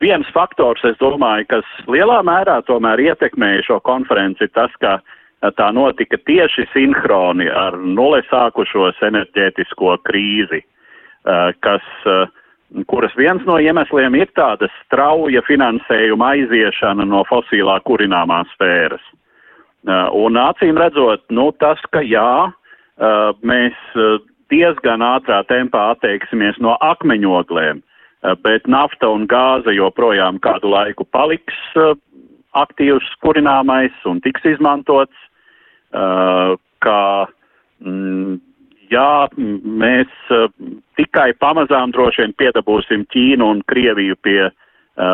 [0.04, 5.16] viens faktors, es domāju, kas lielā mērā tomēr ietekmēja šo konferenci, ir tas, ka eh,
[5.42, 10.62] tā notika tieši sinhroni ar nulesākušos enerģētisko krīzi,
[11.64, 11.86] kas,
[12.92, 19.06] kuras viens no iemesliem ir tāda strauja finansējuma aiziešana no fosilā kurināmā sfēras.
[20.20, 22.52] Un acīm redzot, nu, tas, ka jā,
[23.40, 23.80] mēs
[24.52, 31.60] diezgan ātrā tempā atteiksimies no akmeņogliem, eh, bet nafta un gāze joprojām kādu laiku paliks
[32.58, 35.14] aktīvs kurināmais un tiks izmantots,
[35.94, 37.04] eh, kā,
[37.84, 38.40] mm,
[38.92, 39.14] jā,
[39.84, 40.34] mēs
[40.98, 44.50] tikai pamazām droši vien piedabūsim Ķīnu un Krieviju pie,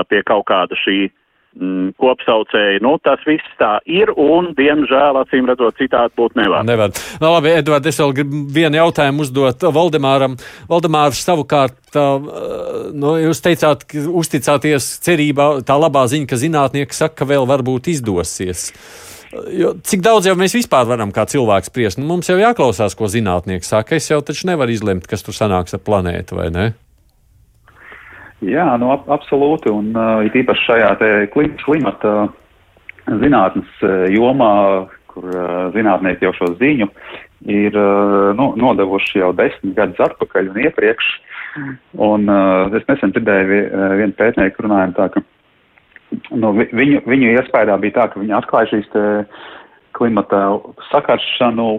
[0.10, 1.14] pie kaut kāda šī uh,
[1.56, 2.82] mm, kopsaucēji.
[2.84, 6.66] Nu, tas viss tā ir, un, diemžēl, acīm redzot, citādi būt nevar.
[6.68, 6.94] Nevar.
[7.22, 10.38] Nu, labi, Edvard, es vēl gribu vienu jautājumu uzdot Valdemāram.
[10.72, 17.22] Valdemārs savukārt, uh, nu, jūs teicāt, ka uzticāties cerībā, tā labā ziņa, ka zinātnieki saka,
[17.24, 18.70] ka vēl varbūt izdosies.
[19.56, 22.00] Jo, cik daudz jau mēs vispār varam kā cilvēks spriest?
[22.00, 23.98] Nu, mums jau jāklausās, ko zinātnieki saka.
[23.98, 26.66] Es jau taču nevaru izlemt, kas tur sanāks ar planētu, vai ne?
[28.46, 30.90] Jā, nu, ap, absolūti, un uh, it īpaši šajā
[31.34, 32.16] klimata
[33.08, 34.52] zinātnes uh, jomā,
[35.12, 36.90] kur uh, zinātnieki jau šo ziņu
[37.52, 41.14] ir uh, nu, nodevuši jau desmit gadus atpakaļ un iepriekš.
[42.06, 45.24] Un uh, es nesen dzirdēju uh, vienu pētnieku runājumu tā, ka
[46.32, 48.90] nu, viņu, viņu iespējā bija tā, ka viņi atklāja šīs
[49.96, 50.46] klimata
[50.92, 51.70] sakaršanu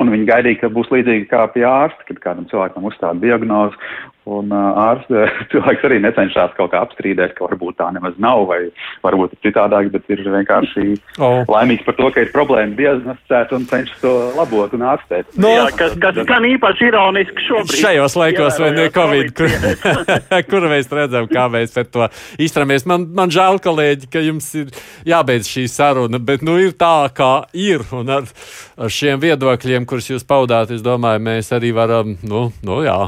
[0.00, 3.78] Un viņi gaidīja, ka būs līdzīgi kā pie ārsta, kad kādam cilvēkam uzstāda diagnozi,
[4.26, 8.58] Un ārste cilvēks arī necenšas kaut kā apstrīdēt, ka varbūt tā nemaz nav, vai
[9.04, 11.44] varbūt ir citādāk, bet ir vienkārši oh.
[11.46, 15.30] laimīgs par to, ka ir problēma diagnosticēt un cenšas to labot un ārstēt.
[15.38, 17.82] No, jā, kas, kas gan īpaši ironiski šobrīd.
[17.84, 19.54] Šajos laikos, vai ne Covid, kur,
[20.50, 22.10] kur mēs redzam, kā mēs par to
[22.42, 22.86] izturamies.
[22.90, 24.74] Man, man žēl, kolēģi, ka jums ir
[25.06, 27.86] jābeidz šī saruna, bet nu ir tā, kā ir.
[27.94, 28.26] Un ar,
[28.74, 33.04] ar šiem viedokļiem, kurus jūs paudāt, es domāju, mēs arī varam, nu, nu jā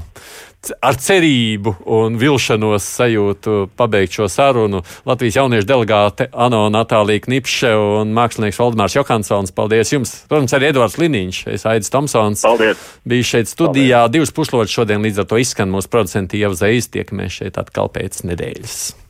[0.84, 4.82] ar cerību un vilšanos sajūtu pabeigt šo sarunu.
[5.08, 9.54] Latvijas jauniešu delegāte Ano Natālija Knipše un mākslinieks Valdemārs Johansons.
[9.56, 10.14] Paldies jums!
[10.30, 12.44] Protams, arī Edvards Liniņš, es Aidis Tomsons.
[12.44, 12.86] Paldies!
[13.08, 14.14] Bija šeit studijā Paldies.
[14.18, 16.90] divas puslodes šodien, līdz ar to izskan mūsu producenti Ieva Zeiz.
[16.92, 19.07] Tiekamies šeit atkal pēc nedēļas.